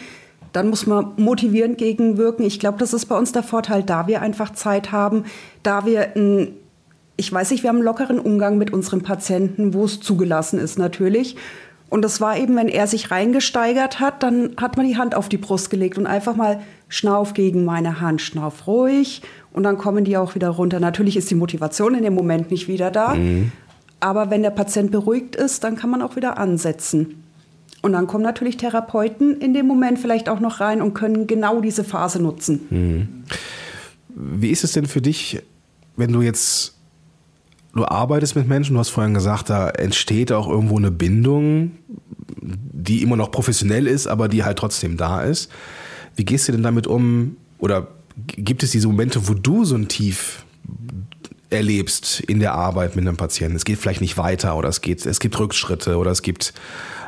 Dann 0.51 0.69
muss 0.69 0.85
man 0.85 1.13
motivierend 1.17 1.77
gegenwirken. 1.77 2.45
Ich 2.45 2.59
glaube, 2.59 2.77
das 2.77 2.93
ist 2.93 3.05
bei 3.05 3.17
uns 3.17 3.31
der 3.31 3.43
Vorteil, 3.43 3.83
da 3.83 4.07
wir 4.07 4.21
einfach 4.21 4.53
Zeit 4.53 4.91
haben, 4.91 5.23
da 5.63 5.85
wir 5.85 6.15
ein, 6.15 6.49
ich 7.15 7.31
weiß 7.31 7.51
nicht, 7.51 7.63
wir 7.63 7.69
haben 7.69 7.77
einen 7.77 7.85
lockeren 7.85 8.19
Umgang 8.19 8.57
mit 8.57 8.71
unseren 8.71 9.01
Patienten, 9.01 9.73
wo 9.73 9.85
es 9.85 9.99
zugelassen 9.99 10.59
ist 10.59 10.77
natürlich. 10.77 11.35
Und 11.89 12.01
das 12.01 12.21
war 12.21 12.37
eben, 12.37 12.55
wenn 12.55 12.69
er 12.69 12.87
sich 12.87 13.11
reingesteigert 13.11 13.99
hat, 13.99 14.23
dann 14.23 14.55
hat 14.57 14.77
man 14.77 14.87
die 14.87 14.97
Hand 14.97 15.15
auf 15.15 15.29
die 15.29 15.37
Brust 15.37 15.69
gelegt 15.69 15.97
und 15.97 16.07
einfach 16.07 16.35
mal 16.35 16.61
schnauf 16.87 17.33
gegen 17.33 17.65
meine 17.65 18.01
Hand, 18.01 18.21
schnauf 18.21 18.67
ruhig 18.67 19.21
und 19.51 19.63
dann 19.63 19.77
kommen 19.77 20.03
die 20.03 20.17
auch 20.17 20.35
wieder 20.35 20.49
runter. 20.49 20.79
Natürlich 20.79 21.17
ist 21.17 21.29
die 21.29 21.35
Motivation 21.35 21.95
in 21.95 22.03
dem 22.03 22.15
Moment 22.15 22.51
nicht 22.51 22.67
wieder 22.67 22.91
da, 22.91 23.15
mhm. 23.15 23.51
aber 23.99 24.29
wenn 24.29 24.41
der 24.41 24.49
Patient 24.49 24.91
beruhigt 24.91 25.35
ist, 25.35 25.63
dann 25.63 25.75
kann 25.75 25.89
man 25.89 26.01
auch 26.01 26.15
wieder 26.15 26.37
ansetzen. 26.37 27.23
Und 27.83 27.93
dann 27.93 28.07
kommen 28.07 28.23
natürlich 28.23 28.57
Therapeuten 28.57 29.39
in 29.41 29.53
dem 29.53 29.67
Moment 29.67 29.99
vielleicht 29.99 30.29
auch 30.29 30.39
noch 30.39 30.61
rein 30.61 30.81
und 30.81 30.93
können 30.93 31.27
genau 31.27 31.59
diese 31.61 31.83
Phase 31.83 32.21
nutzen. 32.21 32.61
Mhm. 32.69 33.23
Wie 34.15 34.51
ist 34.51 34.63
es 34.63 34.71
denn 34.71 34.85
für 34.85 35.01
dich, 35.01 35.41
wenn 35.95 36.11
du 36.13 36.21
jetzt 36.21 36.72
du 37.73 37.85
arbeitest 37.85 38.35
mit 38.35 38.47
Menschen, 38.47 38.73
du 38.73 38.79
hast 38.79 38.89
vorhin 38.89 39.13
gesagt, 39.13 39.49
da 39.49 39.69
entsteht 39.69 40.31
auch 40.31 40.47
irgendwo 40.47 40.77
eine 40.77 40.91
Bindung, 40.91 41.71
die 42.41 43.01
immer 43.01 43.15
noch 43.15 43.31
professionell 43.31 43.87
ist, 43.87 44.07
aber 44.07 44.27
die 44.27 44.43
halt 44.43 44.57
trotzdem 44.57 44.97
da 44.97 45.21
ist. 45.21 45.51
Wie 46.15 46.25
gehst 46.25 46.47
du 46.47 46.51
denn 46.51 46.63
damit 46.63 46.87
um? 46.87 47.37
Oder 47.57 47.87
gibt 48.27 48.63
es 48.63 48.71
diese 48.71 48.87
Momente, 48.87 49.27
wo 49.27 49.33
du 49.33 49.65
so 49.65 49.75
ein 49.75 49.87
Tief 49.87 50.45
erlebst 51.49 52.19
in 52.21 52.39
der 52.39 52.53
Arbeit 52.53 52.95
mit 52.95 53.07
einem 53.07 53.17
Patienten? 53.17 53.55
Es 53.55 53.65
geht 53.65 53.79
vielleicht 53.79 54.01
nicht 54.01 54.17
weiter 54.17 54.55
oder 54.57 54.69
es, 54.69 54.81
geht, 54.81 55.05
es 55.05 55.19
gibt 55.19 55.39
Rückschritte 55.39 55.97
oder 55.97 56.11
es 56.11 56.21
gibt 56.21 56.53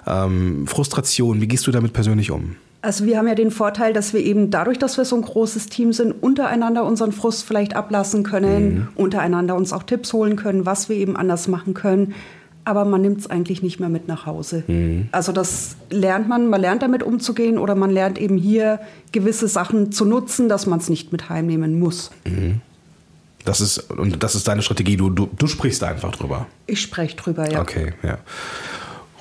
ähm, 0.08 0.68
Frustration. 0.68 1.42
Wie 1.42 1.48
gehst 1.48 1.66
du 1.68 1.72
damit 1.72 1.94
persönlich 1.94 2.32
um? 2.32 2.56
Also 2.82 3.06
wir 3.06 3.18
haben 3.18 3.28
ja 3.28 3.34
den 3.34 3.50
Vorteil, 3.50 3.94
dass 3.94 4.14
wir 4.14 4.22
eben 4.22 4.52
dadurch, 4.52 4.78
dass 4.78 4.98
wir 4.98 5.06
so 5.06 5.16
ein 5.16 5.24
großes 5.24 5.68
Team 5.68 5.92
sind, 5.92 6.12
untereinander 6.12 6.86
unseren 6.86 7.12
Frust 7.12 7.44
vielleicht 7.44 7.76
ablassen 7.76 8.22
können, 8.24 8.76
mhm. 8.76 8.88
untereinander 8.96 9.56
uns 9.56 9.74
auch 9.74 9.84
Tipps 9.84 10.14
holen 10.14 10.36
können, 10.36 10.66
was 10.66 10.88
wir 10.88 10.96
eben 10.96 11.18
anders 11.18 11.48
machen 11.48 11.74
können 11.74 12.14
aber 12.66 12.84
man 12.84 13.02
nimmt 13.02 13.20
es 13.20 13.30
eigentlich 13.30 13.62
nicht 13.62 13.80
mehr 13.80 13.90
mit 13.90 14.08
nach 14.08 14.26
Hause. 14.26 14.64
Mhm. 14.68 15.08
Also 15.12 15.32
das 15.32 15.78
lernt 15.92 16.28
man, 16.28 16.50
man 16.50 16.60
lernt 16.60 16.82
damit 16.82 17.04
umzugehen 17.04 17.58
oder 17.58 17.76
man 17.76 17.92
lernt 17.92 18.18
eben 18.18 18.38
hier 18.38 18.80
gewisse 19.12 19.48
Sachen 19.48 19.92
zu 19.92 20.04
nutzen, 20.04 20.50
dass 20.50 20.66
man 20.66 20.80
es 20.80 20.90
nicht 20.90 21.12
mit 21.12 21.30
heimnehmen 21.30 21.80
muss. 21.80 22.12
Mhm. 22.26 22.62
Das 23.46 23.62
ist, 23.62 23.92
und 23.92 24.24
das 24.24 24.34
ist 24.34 24.48
deine 24.48 24.64
Strategie, 24.64 24.98
du, 24.98 25.12
du, 25.12 25.30
du 25.38 25.46
sprichst 25.46 25.84
einfach 25.84 26.16
drüber. 26.16 26.48
Ich 26.66 26.82
spreche 26.82 27.16
drüber, 27.16 27.50
ja. 27.50 27.62
Okay, 27.62 27.94
ja. 28.02 28.18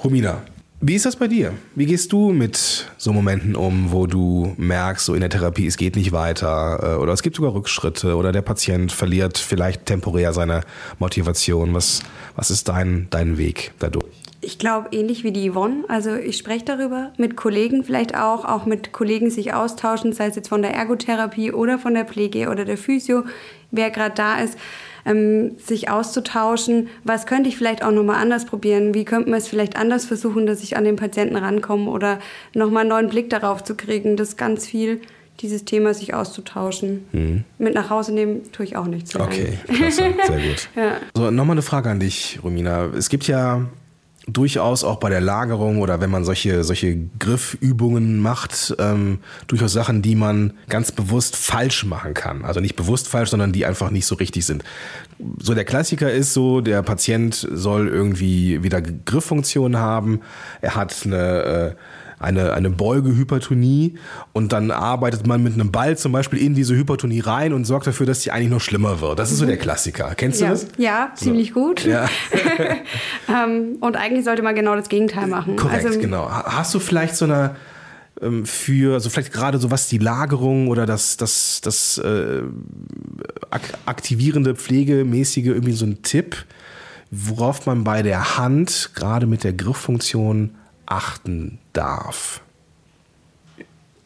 Romina, 0.03 0.41
wie 0.87 0.97
ist 0.97 1.07
das 1.07 1.17
bei 1.17 1.29
dir? 1.29 1.55
Wie 1.75 1.87
gehst 1.87 2.13
du 2.13 2.31
mit 2.31 2.91
so 2.99 3.15
Momenten 3.15 3.57
um, 3.57 3.91
wo 3.91 4.07
du 4.07 4.53
merkst, 4.59 5.07
so 5.07 5.15
in 5.15 5.21
der 5.21 5.31
Therapie, 5.31 5.67
es 5.67 5.79
geht 5.79 5.97
nicht 5.97 6.13
weiter 6.13 6.97
äh, 6.97 7.01
oder 7.01 7.15
es 7.15 7.23
gibt 7.23 7.37
sogar 7.37 7.55
Rückschritte 7.55 8.17
oder 8.17 8.33
der 8.33 8.43
Patient 8.43 8.93
verliert 8.93 9.39
vielleicht 9.39 9.87
temporär 9.87 10.35
seine 10.35 10.61
Motivation? 10.99 11.73
Was, 11.73 12.03
was 12.37 12.51
ist 12.51 12.69
dein, 12.69 13.07
dein 13.09 13.39
Weg 13.39 13.73
dadurch? 13.79 14.05
Ich 14.43 14.59
glaube, 14.59 14.89
ähnlich 14.93 15.25
wie 15.25 15.33
die 15.33 15.51
Yvonne. 15.51 15.85
Also 15.89 16.15
ich 16.17 16.37
spreche 16.37 16.67
darüber 16.67 17.13
mit 17.17 17.35
Kollegen 17.35 17.83
vielleicht 17.83 18.15
auch, 18.15 18.45
auch 18.45 18.67
mit 18.67 18.93
Kollegen 18.93 19.31
sich 19.31 19.55
austauschen, 19.55 20.13
sei 20.13 20.27
es 20.27 20.37
jetzt 20.37 20.49
von 20.49 20.61
der 20.61 20.75
Ergotherapie 20.75 21.51
oder 21.51 21.79
von 21.79 21.95
der 21.95 22.05
Pflege 22.05 22.51
oder 22.51 22.67
der 22.67 22.77
Physio, 22.77 23.25
wer 23.71 23.91
gerade 23.91 24.15
da 24.15 24.39
ist 24.41 24.59
ähm, 25.05 25.53
sich 25.59 25.91
auszutauschen. 25.91 26.89
Was 27.05 27.27
könnte 27.27 27.49
ich 27.49 27.57
vielleicht 27.57 27.85
auch 27.85 27.91
nochmal 27.91 28.17
anders 28.17 28.45
probieren? 28.47 28.95
Wie 28.95 29.05
könnte 29.05 29.31
man 29.31 29.39
es 29.39 29.49
vielleicht 29.49 29.77
anders 29.77 30.05
versuchen, 30.05 30.47
dass 30.47 30.63
ich 30.63 30.77
an 30.77 30.85
den 30.85 30.97
Patienten 30.97 31.37
rankomme 31.37 31.91
oder 31.91 32.19
nochmal 32.55 32.83
einen 32.83 32.91
neuen 32.91 33.09
Blick 33.09 33.31
darauf 33.31 33.63
zu 33.65 33.75
kriegen? 33.75 34.17
Das 34.17 34.37
ganz 34.37 34.67
viel 34.67 35.01
dieses 35.41 35.65
Thema 35.65 35.95
sich 35.95 36.15
auszutauschen. 36.15 37.05
Mhm. 37.13 37.45
Mit 37.59 37.75
nach 37.75 37.91
Hause 37.91 38.13
nehmen 38.13 38.51
tue 38.53 38.67
ich 38.67 38.77
auch 38.77 38.87
nichts. 38.87 39.15
Okay, 39.17 39.59
klasse, 39.67 40.15
sehr 40.27 40.37
gut. 40.49 40.69
ja. 40.77 40.97
So, 41.15 41.31
nochmal 41.31 41.55
eine 41.55 41.63
Frage 41.63 41.91
an 41.91 42.01
dich, 42.01 42.39
Romina. 42.43 42.87
Es 42.97 43.09
gibt 43.09 43.27
ja 43.27 43.67
durchaus 44.27 44.85
auch 44.85 44.97
bei 44.97 45.11
der 45.11 45.21
Lagerung 45.21 45.81
oder 45.81 46.01
wenn 46.01 46.11
man 46.11 46.25
solche, 46.25 46.65
solche 46.65 46.97
Griffübungen 47.19 48.21
macht, 48.21 48.75
ähm, 48.79 49.19
durchaus 49.47 49.73
Sachen, 49.73 50.03
die 50.03 50.15
man 50.15 50.55
ganz 50.69 50.93
bewusst 50.93 51.37
falsch 51.37 51.85
machen 51.85 52.15
kann. 52.15 52.45
Also 52.45 52.61
nicht 52.61 52.77
bewusst 52.77 53.09
falsch, 53.09 53.31
sondern 53.31 53.53
die 53.53 53.67
einfach 53.67 53.91
nicht 53.91 54.07
so 54.07 54.15
richtig 54.15 54.47
sind. 54.47 54.65
So 55.39 55.55
der 55.55 55.65
Klassiker 55.65 56.11
ist 56.11 56.33
so, 56.33 56.61
der 56.61 56.83
Patient 56.83 57.47
soll 57.53 57.89
irgendwie 57.89 58.63
wieder 58.63 58.81
Grifffunktion 58.81 59.77
haben. 59.77 60.21
Er 60.61 60.75
hat 60.75 60.95
eine, 61.05 61.43
äh, 61.43 61.75
eine, 62.25 62.53
eine 62.55 62.71
Beugehypertonie 62.71 63.95
und 64.33 64.53
dann 64.53 64.71
arbeitet 64.71 65.27
man 65.27 65.43
mit 65.43 65.55
einem 65.55 65.71
Ball 65.71 65.97
zum 65.97 66.13
Beispiel 66.13 66.41
in 66.41 66.55
diese 66.55 66.75
Hypertonie 66.75 67.21
rein 67.21 67.53
und 67.53 67.65
sorgt 67.65 67.87
dafür, 67.87 68.07
dass 68.07 68.23
sie 68.23 68.31
eigentlich 68.31 68.51
noch 68.51 68.61
schlimmer 68.61 69.01
wird. 69.01 69.19
Das 69.19 69.31
ist 69.31 69.39
so 69.39 69.47
der 69.47 69.59
Klassiker. 69.59 70.15
Kennst 70.17 70.41
ja. 70.41 70.49
du 70.49 70.53
das? 70.53 70.67
Ja, 70.79 71.13
ziemlich 71.15 71.49
so. 71.49 71.55
gut. 71.55 71.85
Ja. 71.85 72.09
ähm, 73.29 73.77
und 73.81 73.97
eigentlich 73.97 74.25
sollte 74.25 74.43
man 74.43 74.55
genau 74.55 74.75
das 74.75 74.89
Gegenteil 74.89 75.27
machen. 75.27 75.57
Korrekt, 75.57 75.85
also, 75.87 75.99
genau. 75.99 76.29
Hast 76.29 76.75
du 76.75 76.81
vielleicht 76.81 77.17
so 77.17 77.27
eine 77.27 77.57
ähm, 78.21 78.47
für, 78.47 78.95
also 78.95 79.11
vielleicht 79.11 79.33
gerade 79.33 79.59
so 79.59 79.71
was 79.71 79.89
die 79.89 79.99
Lagerung 79.99 80.69
oder 80.69 80.87
das, 80.87 81.17
das, 81.17 81.61
das 81.63 81.99
äh, 81.99 82.43
aktivierende, 83.87 84.55
pflegemäßige 84.55 85.47
irgendwie 85.47 85.73
so 85.73 85.85
ein 85.85 86.03
Tipp, 86.03 86.37
worauf 87.11 87.67
man 87.67 87.85
bei 87.85 88.03
der 88.03 88.39
Hand 88.39 88.91
gerade 88.95 89.27
mit 89.27 89.45
der 89.45 89.53
Grifffunktion 89.53 90.55
achten 90.87 91.59
darf? 91.73 92.41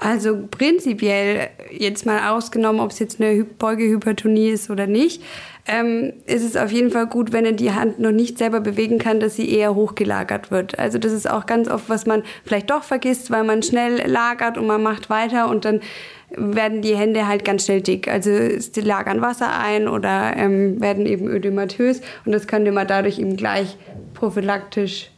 Also 0.01 0.47
prinzipiell, 0.49 1.49
jetzt 1.73 2.07
mal 2.07 2.31
ausgenommen, 2.31 2.81
ob 2.81 2.93
es 2.93 3.01
jetzt 3.01 3.21
eine 3.21 3.43
Beugehypertonie 3.43 4.51
ist 4.51 4.71
oder 4.71 4.87
nicht, 4.87 5.23
ähm, 5.67 6.13
ist 6.25 6.45
es 6.45 6.57
auf 6.57 6.71
jeden 6.71 6.93
Fall 6.93 7.07
gut, 7.07 7.33
wenn 7.33 7.45
er 7.45 7.53
die 7.53 7.73
Hand 7.73 7.99
noch 7.99 8.13
nicht 8.13 8.39
selber 8.39 8.61
bewegen 8.61 8.99
kann, 8.99 9.19
dass 9.19 9.35
sie 9.35 9.51
eher 9.51 9.75
hochgelagert 9.75 10.53
wird. 10.53 10.79
Also 10.79 10.99
das 10.99 11.13
ist 11.13 11.29
auch 11.29 11.47
ganz 11.47 11.69
oft, 11.69 11.89
was 11.89 12.07
man 12.07 12.23
vielleicht 12.45 12.71
doch 12.71 12.85
vergisst, 12.85 13.33
weil 13.33 13.43
man 13.43 13.65
schnell 13.65 14.09
lagert 14.09 14.57
und 14.57 14.69
man 14.69 14.83
macht 14.85 15.11
weiter 15.11 15.51
und 15.51 15.65
dann 15.65 15.81
werden 16.31 16.81
die 16.81 16.95
Hände 16.95 17.27
halt 17.27 17.45
ganz 17.45 17.65
schnell 17.65 17.81
dick. 17.81 18.07
Also 18.07 18.31
sie 18.59 18.81
lagern 18.81 19.21
Wasser 19.21 19.59
ein 19.59 19.89
oder 19.89 20.37
ähm, 20.37 20.81
werden 20.81 21.07
eben 21.07 21.27
ödematös 21.27 22.03
und 22.25 22.31
das 22.33 22.47
könnte 22.47 22.71
man 22.71 22.87
dadurch 22.87 23.19
eben 23.19 23.37
gleich 23.37 23.77
prophylaktisch 24.15 25.11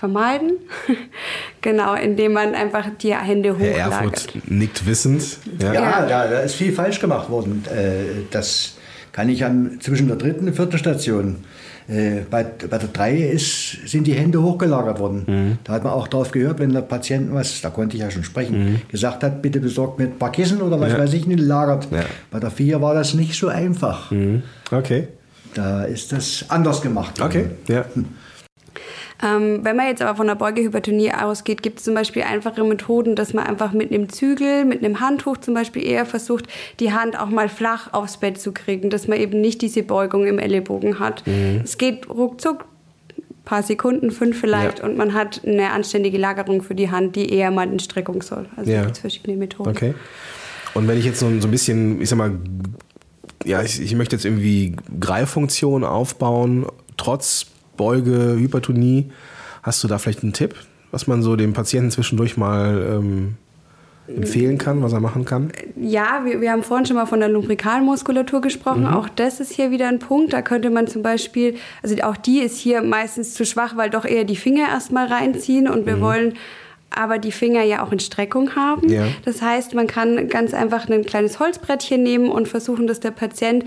vermeiden. 0.00 0.52
genau, 1.60 1.94
indem 1.94 2.32
man 2.32 2.54
einfach 2.54 2.86
die 3.00 3.14
Hände 3.14 3.52
hochlagert. 3.52 3.76
Herr 3.76 3.92
Erfurt 3.92 4.32
nickt 4.48 4.86
wissend. 4.86 5.38
Ja, 5.60 5.74
ja 5.74 6.06
da, 6.06 6.26
da, 6.26 6.40
ist 6.40 6.54
viel 6.54 6.72
falsch 6.72 7.00
gemacht 7.00 7.28
worden. 7.28 7.64
Äh, 7.66 8.24
das 8.30 8.76
kann 9.12 9.28
ich 9.28 9.44
an, 9.44 9.78
zwischen 9.80 10.08
der 10.08 10.16
dritten 10.16 10.48
und 10.48 10.54
vierten 10.54 10.78
Station. 10.78 11.44
Äh, 11.86 12.20
bei, 12.30 12.44
bei 12.44 12.78
der 12.78 12.88
drei 12.88 13.16
ist, 13.16 13.86
sind 13.86 14.06
die 14.06 14.14
Hände 14.14 14.42
hochgelagert 14.42 14.98
worden. 15.00 15.24
Mhm. 15.26 15.58
Da 15.64 15.74
hat 15.74 15.84
man 15.84 15.92
auch 15.92 16.08
darauf 16.08 16.30
gehört, 16.30 16.60
wenn 16.60 16.72
der 16.72 16.80
Patient 16.80 17.34
was, 17.34 17.60
da 17.60 17.68
konnte 17.68 17.96
ich 17.96 18.02
ja 18.02 18.10
schon 18.10 18.24
sprechen, 18.24 18.58
mhm. 18.58 18.80
gesagt 18.88 19.22
hat, 19.22 19.42
bitte 19.42 19.60
besorgt 19.60 19.98
mit 19.98 20.12
ein 20.12 20.18
paar 20.18 20.32
Kissen 20.32 20.62
oder 20.62 20.80
was 20.80 20.92
ja. 20.92 20.98
weiß 20.98 21.12
ich 21.12 21.26
nicht, 21.26 21.40
lagert. 21.40 21.88
Ja. 21.90 22.04
Bei 22.30 22.40
der 22.40 22.50
vier 22.50 22.80
war 22.80 22.94
das 22.94 23.12
nicht 23.12 23.34
so 23.34 23.48
einfach. 23.48 24.10
Mhm. 24.10 24.44
Okay. 24.70 25.08
Da 25.52 25.82
ist 25.82 26.12
das 26.12 26.46
anders 26.48 26.80
gemacht 26.80 27.20
worden. 27.20 27.28
Okay, 27.28 27.74
ja. 27.74 27.84
Hm. 29.20 29.28
Ähm, 29.28 29.64
wenn 29.64 29.76
man 29.76 29.86
jetzt 29.86 30.02
aber 30.02 30.16
von 30.16 30.26
der 30.26 30.34
Beugehypertonie 30.34 31.12
ausgeht, 31.12 31.62
gibt 31.62 31.78
es 31.78 31.84
zum 31.84 31.94
Beispiel 31.94 32.22
einfache 32.22 32.64
Methoden, 32.64 33.16
dass 33.16 33.34
man 33.34 33.46
einfach 33.46 33.72
mit 33.72 33.92
einem 33.92 34.08
Zügel, 34.08 34.64
mit 34.64 34.84
einem 34.84 35.00
Handtuch 35.00 35.38
zum 35.38 35.54
Beispiel 35.54 35.84
eher 35.84 36.06
versucht, 36.06 36.46
die 36.78 36.92
Hand 36.92 37.18
auch 37.18 37.28
mal 37.28 37.48
flach 37.48 37.92
aufs 37.92 38.16
Bett 38.16 38.40
zu 38.40 38.52
kriegen, 38.52 38.90
dass 38.90 39.08
man 39.08 39.18
eben 39.18 39.40
nicht 39.40 39.62
diese 39.62 39.82
Beugung 39.82 40.26
im 40.26 40.38
Ellenbogen 40.38 40.98
hat. 40.98 41.26
Mhm. 41.26 41.60
Es 41.64 41.78
geht 41.78 42.08
ruckzuck, 42.08 42.64
paar 43.44 43.62
Sekunden, 43.62 44.10
fünf 44.10 44.38
vielleicht, 44.38 44.78
ja. 44.78 44.84
und 44.84 44.96
man 44.96 45.14
hat 45.14 45.42
eine 45.44 45.70
anständige 45.70 46.18
Lagerung 46.18 46.62
für 46.62 46.74
die 46.74 46.90
Hand, 46.90 47.16
die 47.16 47.32
eher 47.32 47.50
mal 47.50 47.70
in 47.70 47.78
Streckung 47.78 48.22
soll. 48.22 48.46
Also 48.56 48.70
ja. 48.70 48.82
gibt 48.82 48.92
es 48.92 49.00
verschiedene 49.00 49.36
Methoden. 49.36 49.70
Okay. 49.70 49.94
Und 50.74 50.86
wenn 50.86 50.98
ich 50.98 51.04
jetzt 51.04 51.18
so, 51.18 51.26
so 51.40 51.48
ein 51.48 51.50
bisschen, 51.50 52.00
ich 52.00 52.08
sag 52.08 52.16
mal, 52.16 52.38
ja, 53.44 53.62
ich, 53.62 53.80
ich 53.80 53.94
möchte 53.94 54.14
jetzt 54.14 54.24
irgendwie 54.24 54.76
Greiffunktion 55.00 55.82
aufbauen, 55.82 56.66
trotz 56.96 57.46
Beuge, 57.80 58.36
Hypertonie. 58.36 59.10
Hast 59.62 59.82
du 59.82 59.88
da 59.88 59.96
vielleicht 59.96 60.22
einen 60.22 60.34
Tipp, 60.34 60.54
was 60.90 61.06
man 61.06 61.22
so 61.22 61.34
dem 61.34 61.54
Patienten 61.54 61.90
zwischendurch 61.90 62.36
mal 62.36 62.98
ähm, 62.98 63.36
empfehlen 64.06 64.58
kann, 64.58 64.82
was 64.82 64.92
er 64.92 65.00
machen 65.00 65.24
kann? 65.24 65.50
Ja, 65.76 66.20
wir, 66.26 66.42
wir 66.42 66.52
haben 66.52 66.62
vorhin 66.62 66.84
schon 66.84 66.96
mal 66.96 67.06
von 67.06 67.20
der 67.20 67.30
Lumbrikalmuskulatur 67.30 68.42
gesprochen. 68.42 68.82
Mhm. 68.82 68.88
Auch 68.92 69.08
das 69.08 69.40
ist 69.40 69.52
hier 69.52 69.70
wieder 69.70 69.88
ein 69.88 69.98
Punkt. 69.98 70.34
Da 70.34 70.42
könnte 70.42 70.68
man 70.68 70.88
zum 70.88 71.02
Beispiel, 71.02 71.54
also 71.82 71.96
auch 72.02 72.18
die 72.18 72.40
ist 72.40 72.58
hier 72.58 72.82
meistens 72.82 73.32
zu 73.32 73.46
schwach, 73.46 73.78
weil 73.78 73.88
doch 73.88 74.04
eher 74.04 74.24
die 74.24 74.36
Finger 74.36 74.68
erstmal 74.68 75.06
reinziehen 75.06 75.66
und 75.66 75.86
wir 75.86 75.96
mhm. 75.96 76.00
wollen 76.02 76.34
aber 76.90 77.18
die 77.18 77.32
Finger 77.32 77.62
ja 77.62 77.82
auch 77.82 77.92
in 77.92 78.00
Streckung 78.00 78.56
haben. 78.56 78.90
Ja. 78.90 79.06
Das 79.24 79.40
heißt, 79.40 79.74
man 79.74 79.86
kann 79.86 80.28
ganz 80.28 80.52
einfach 80.52 80.86
ein 80.88 81.06
kleines 81.06 81.38
Holzbrettchen 81.38 82.02
nehmen 82.02 82.28
und 82.28 82.46
versuchen, 82.46 82.86
dass 82.86 83.00
der 83.00 83.12
Patient 83.12 83.64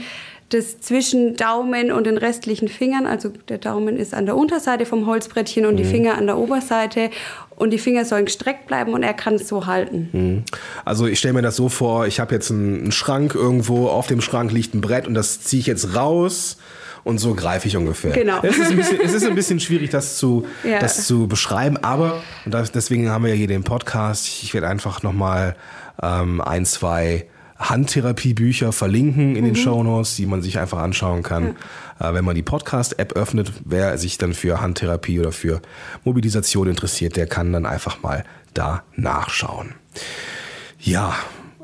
das 0.54 0.80
zwischen 0.80 1.36
Daumen 1.36 1.92
und 1.92 2.06
den 2.06 2.18
restlichen 2.18 2.68
Fingern, 2.68 3.06
also 3.06 3.30
der 3.50 3.58
Daumen 3.58 3.98
ist 3.98 4.14
an 4.14 4.26
der 4.26 4.36
Unterseite 4.36 4.86
vom 4.86 5.06
Holzbrettchen 5.08 5.66
und 5.66 5.74
mhm. 5.74 5.78
die 5.78 5.86
Finger 5.86 6.18
an 6.18 6.28
der 6.28 6.38
Oberseite 6.38 7.10
und 7.56 7.72
die 7.72 7.78
Finger 7.78 8.06
sollen 8.06 8.26
gestreckt 8.26 8.68
bleiben 8.68 8.94
und 8.94 9.04
er 9.04 9.14
kann 9.14 9.36
es 9.36 9.48
so 9.48 9.66
halten. 9.66 10.10
Mhm. 10.12 10.44
Also 10.86 11.08
ich 11.08 11.20
stelle 11.20 11.34
mir 11.34 11.42
das 11.42 11.56
so 11.56 11.70
vor, 11.70 12.08
ich 12.08 12.20
habe 12.20 12.34
jetzt 12.34 12.52
einen, 12.52 12.82
einen 12.82 12.92
Schrank 12.92 13.36
irgendwo, 13.36 13.88
auf 13.88 14.08
dem 14.08 14.22
Schrank 14.22 14.52
liegt 14.52 14.74
ein 14.74 14.82
Brett 14.82 15.08
und 15.08 15.14
das 15.14 15.42
ziehe 15.42 15.60
ich 15.60 15.68
jetzt 15.68 15.96
raus 15.96 16.58
und 17.04 17.18
so 17.18 17.34
greife 17.34 17.68
ich 17.68 17.76
ungefähr. 17.76 18.12
Genau. 18.12 18.40
Es 18.44 18.58
ist 18.58 18.72
ein 18.72 18.78
bisschen, 18.78 19.00
es 19.04 19.14
ist 19.14 19.26
ein 19.26 19.36
bisschen 19.36 19.60
schwierig, 19.60 19.90
das 19.90 20.18
zu, 20.18 20.46
ja. 20.64 20.80
das 20.80 21.06
zu 21.06 21.28
beschreiben, 21.28 21.78
aber 21.78 22.22
und 22.46 22.54
das, 22.54 22.72
deswegen 22.72 23.10
haben 23.10 23.24
wir 23.24 23.32
ja 23.32 23.38
hier 23.38 23.48
den 23.48 23.64
Podcast. 23.64 24.28
Ich 24.28 24.54
werde 24.54 24.68
einfach 24.68 25.04
nochmal 25.04 25.56
ähm, 26.02 26.42
ein, 26.42 26.66
zwei 26.66 27.28
Handtherapiebücher 27.70 28.72
verlinken 28.72 29.36
in 29.36 29.46
den 29.46 29.54
mhm. 29.54 29.58
Shownotes, 29.58 30.16
die 30.16 30.26
man 30.26 30.42
sich 30.42 30.60
einfach 30.60 30.80
anschauen 30.80 31.24
kann. 31.24 31.56
Ja. 32.00 32.10
Äh, 32.10 32.14
wenn 32.14 32.26
man 32.26 32.36
die 32.36 32.44
Podcast-App 32.44 33.14
öffnet, 33.14 33.54
wer 33.66 33.98
sich 33.98 34.18
dann 34.18 34.34
für 34.34 34.62
Handtherapie 34.62 35.20
oder 35.20 35.32
für 35.32 35.62
Mobilisation 36.04 36.68
interessiert, 36.68 37.16
der 37.16 37.28
kann 37.28 37.54
dann 37.54 37.66
einfach 37.66 38.02
mal 38.02 38.24
da 38.54 38.84
nachschauen. 38.96 39.74
Ja, 40.80 41.16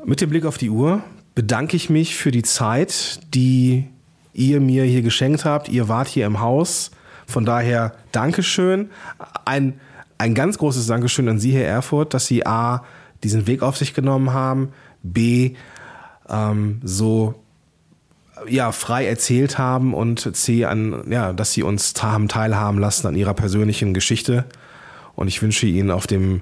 mit 0.04 0.20
dem 0.20 0.30
Blick 0.30 0.46
auf 0.46 0.58
die 0.58 0.70
Uhr 0.70 1.02
bedanke 1.34 1.76
ich 1.76 1.90
mich 1.90 2.16
für 2.16 2.30
die 2.30 2.42
Zeit, 2.42 3.20
die 3.34 3.86
ihr 4.32 4.60
mir 4.60 4.84
hier 4.84 5.02
geschenkt 5.02 5.44
habt. 5.44 5.68
Ihr 5.68 5.88
wart 5.88 6.08
hier 6.08 6.26
im 6.26 6.40
Haus. 6.40 6.90
Von 7.26 7.44
daher 7.44 7.94
Dankeschön. 8.12 8.90
Ein, 9.44 9.78
ein 10.18 10.34
ganz 10.34 10.58
großes 10.58 10.86
Dankeschön 10.86 11.28
an 11.28 11.38
Sie, 11.38 11.52
Herr 11.52 11.66
Erfurt, 11.66 12.14
dass 12.14 12.26
Sie 12.26 12.46
A, 12.46 12.84
diesen 13.22 13.46
Weg 13.46 13.62
auf 13.62 13.76
sich 13.76 13.94
genommen 13.94 14.32
haben, 14.32 14.72
B, 15.02 15.54
ähm, 16.30 16.80
so 16.82 17.34
ja, 18.48 18.72
frei 18.72 19.06
erzählt 19.06 19.58
haben 19.58 19.94
und 19.94 20.36
C, 20.36 20.64
an, 20.64 21.04
ja, 21.10 21.32
dass 21.32 21.52
sie 21.52 21.62
uns 21.62 21.94
haben 22.00 22.28
teilhaben 22.28 22.78
lassen 22.78 23.06
an 23.06 23.16
ihrer 23.16 23.34
persönlichen 23.34 23.94
Geschichte. 23.94 24.44
Und 25.14 25.28
ich 25.28 25.42
wünsche 25.42 25.66
Ihnen 25.66 25.90
auf 25.90 26.06
dem 26.06 26.40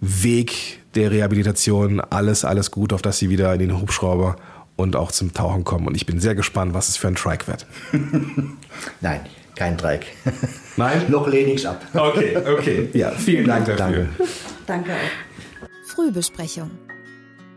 Weg 0.00 0.80
der 0.94 1.10
Rehabilitation 1.10 2.00
alles, 2.00 2.44
alles 2.44 2.70
gut, 2.70 2.92
auf 2.92 3.02
dass 3.02 3.18
Sie 3.18 3.28
wieder 3.28 3.52
in 3.52 3.60
den 3.60 3.80
Hubschrauber 3.80 4.36
und 4.76 4.96
auch 4.96 5.10
zum 5.10 5.34
Tauchen 5.34 5.64
kommen. 5.64 5.86
Und 5.86 5.94
ich 5.94 6.06
bin 6.06 6.20
sehr 6.20 6.34
gespannt, 6.34 6.74
was 6.74 6.88
es 6.88 6.96
für 6.96 7.08
ein 7.08 7.14
Trike 7.14 7.46
wird. 7.46 7.66
Nein, 9.00 9.20
kein 9.54 9.76
Trike. 9.76 10.06
Nein? 10.76 11.02
Noch 11.08 11.26
lehne 11.26 11.52
ich 11.52 11.68
ab. 11.68 11.84
Okay, 11.92 12.36
okay. 12.36 12.88
Ja, 12.92 13.10
vielen 13.10 13.46
Dank 13.46 13.66
dafür. 13.66 13.76
Danke. 13.76 14.08
Danke 14.66 14.92
auch. 14.92 15.94
Frühbesprechung 15.94 16.70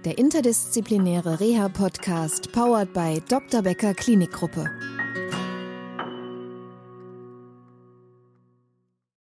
der 0.06 0.18
interdisziplinäre 0.18 1.40
Reha-Podcast 1.40 2.52
powered 2.52 2.94
by 2.94 3.22
Dr. 3.28 3.62
Becker 3.62 3.94
Klinikgruppe. 3.94 4.99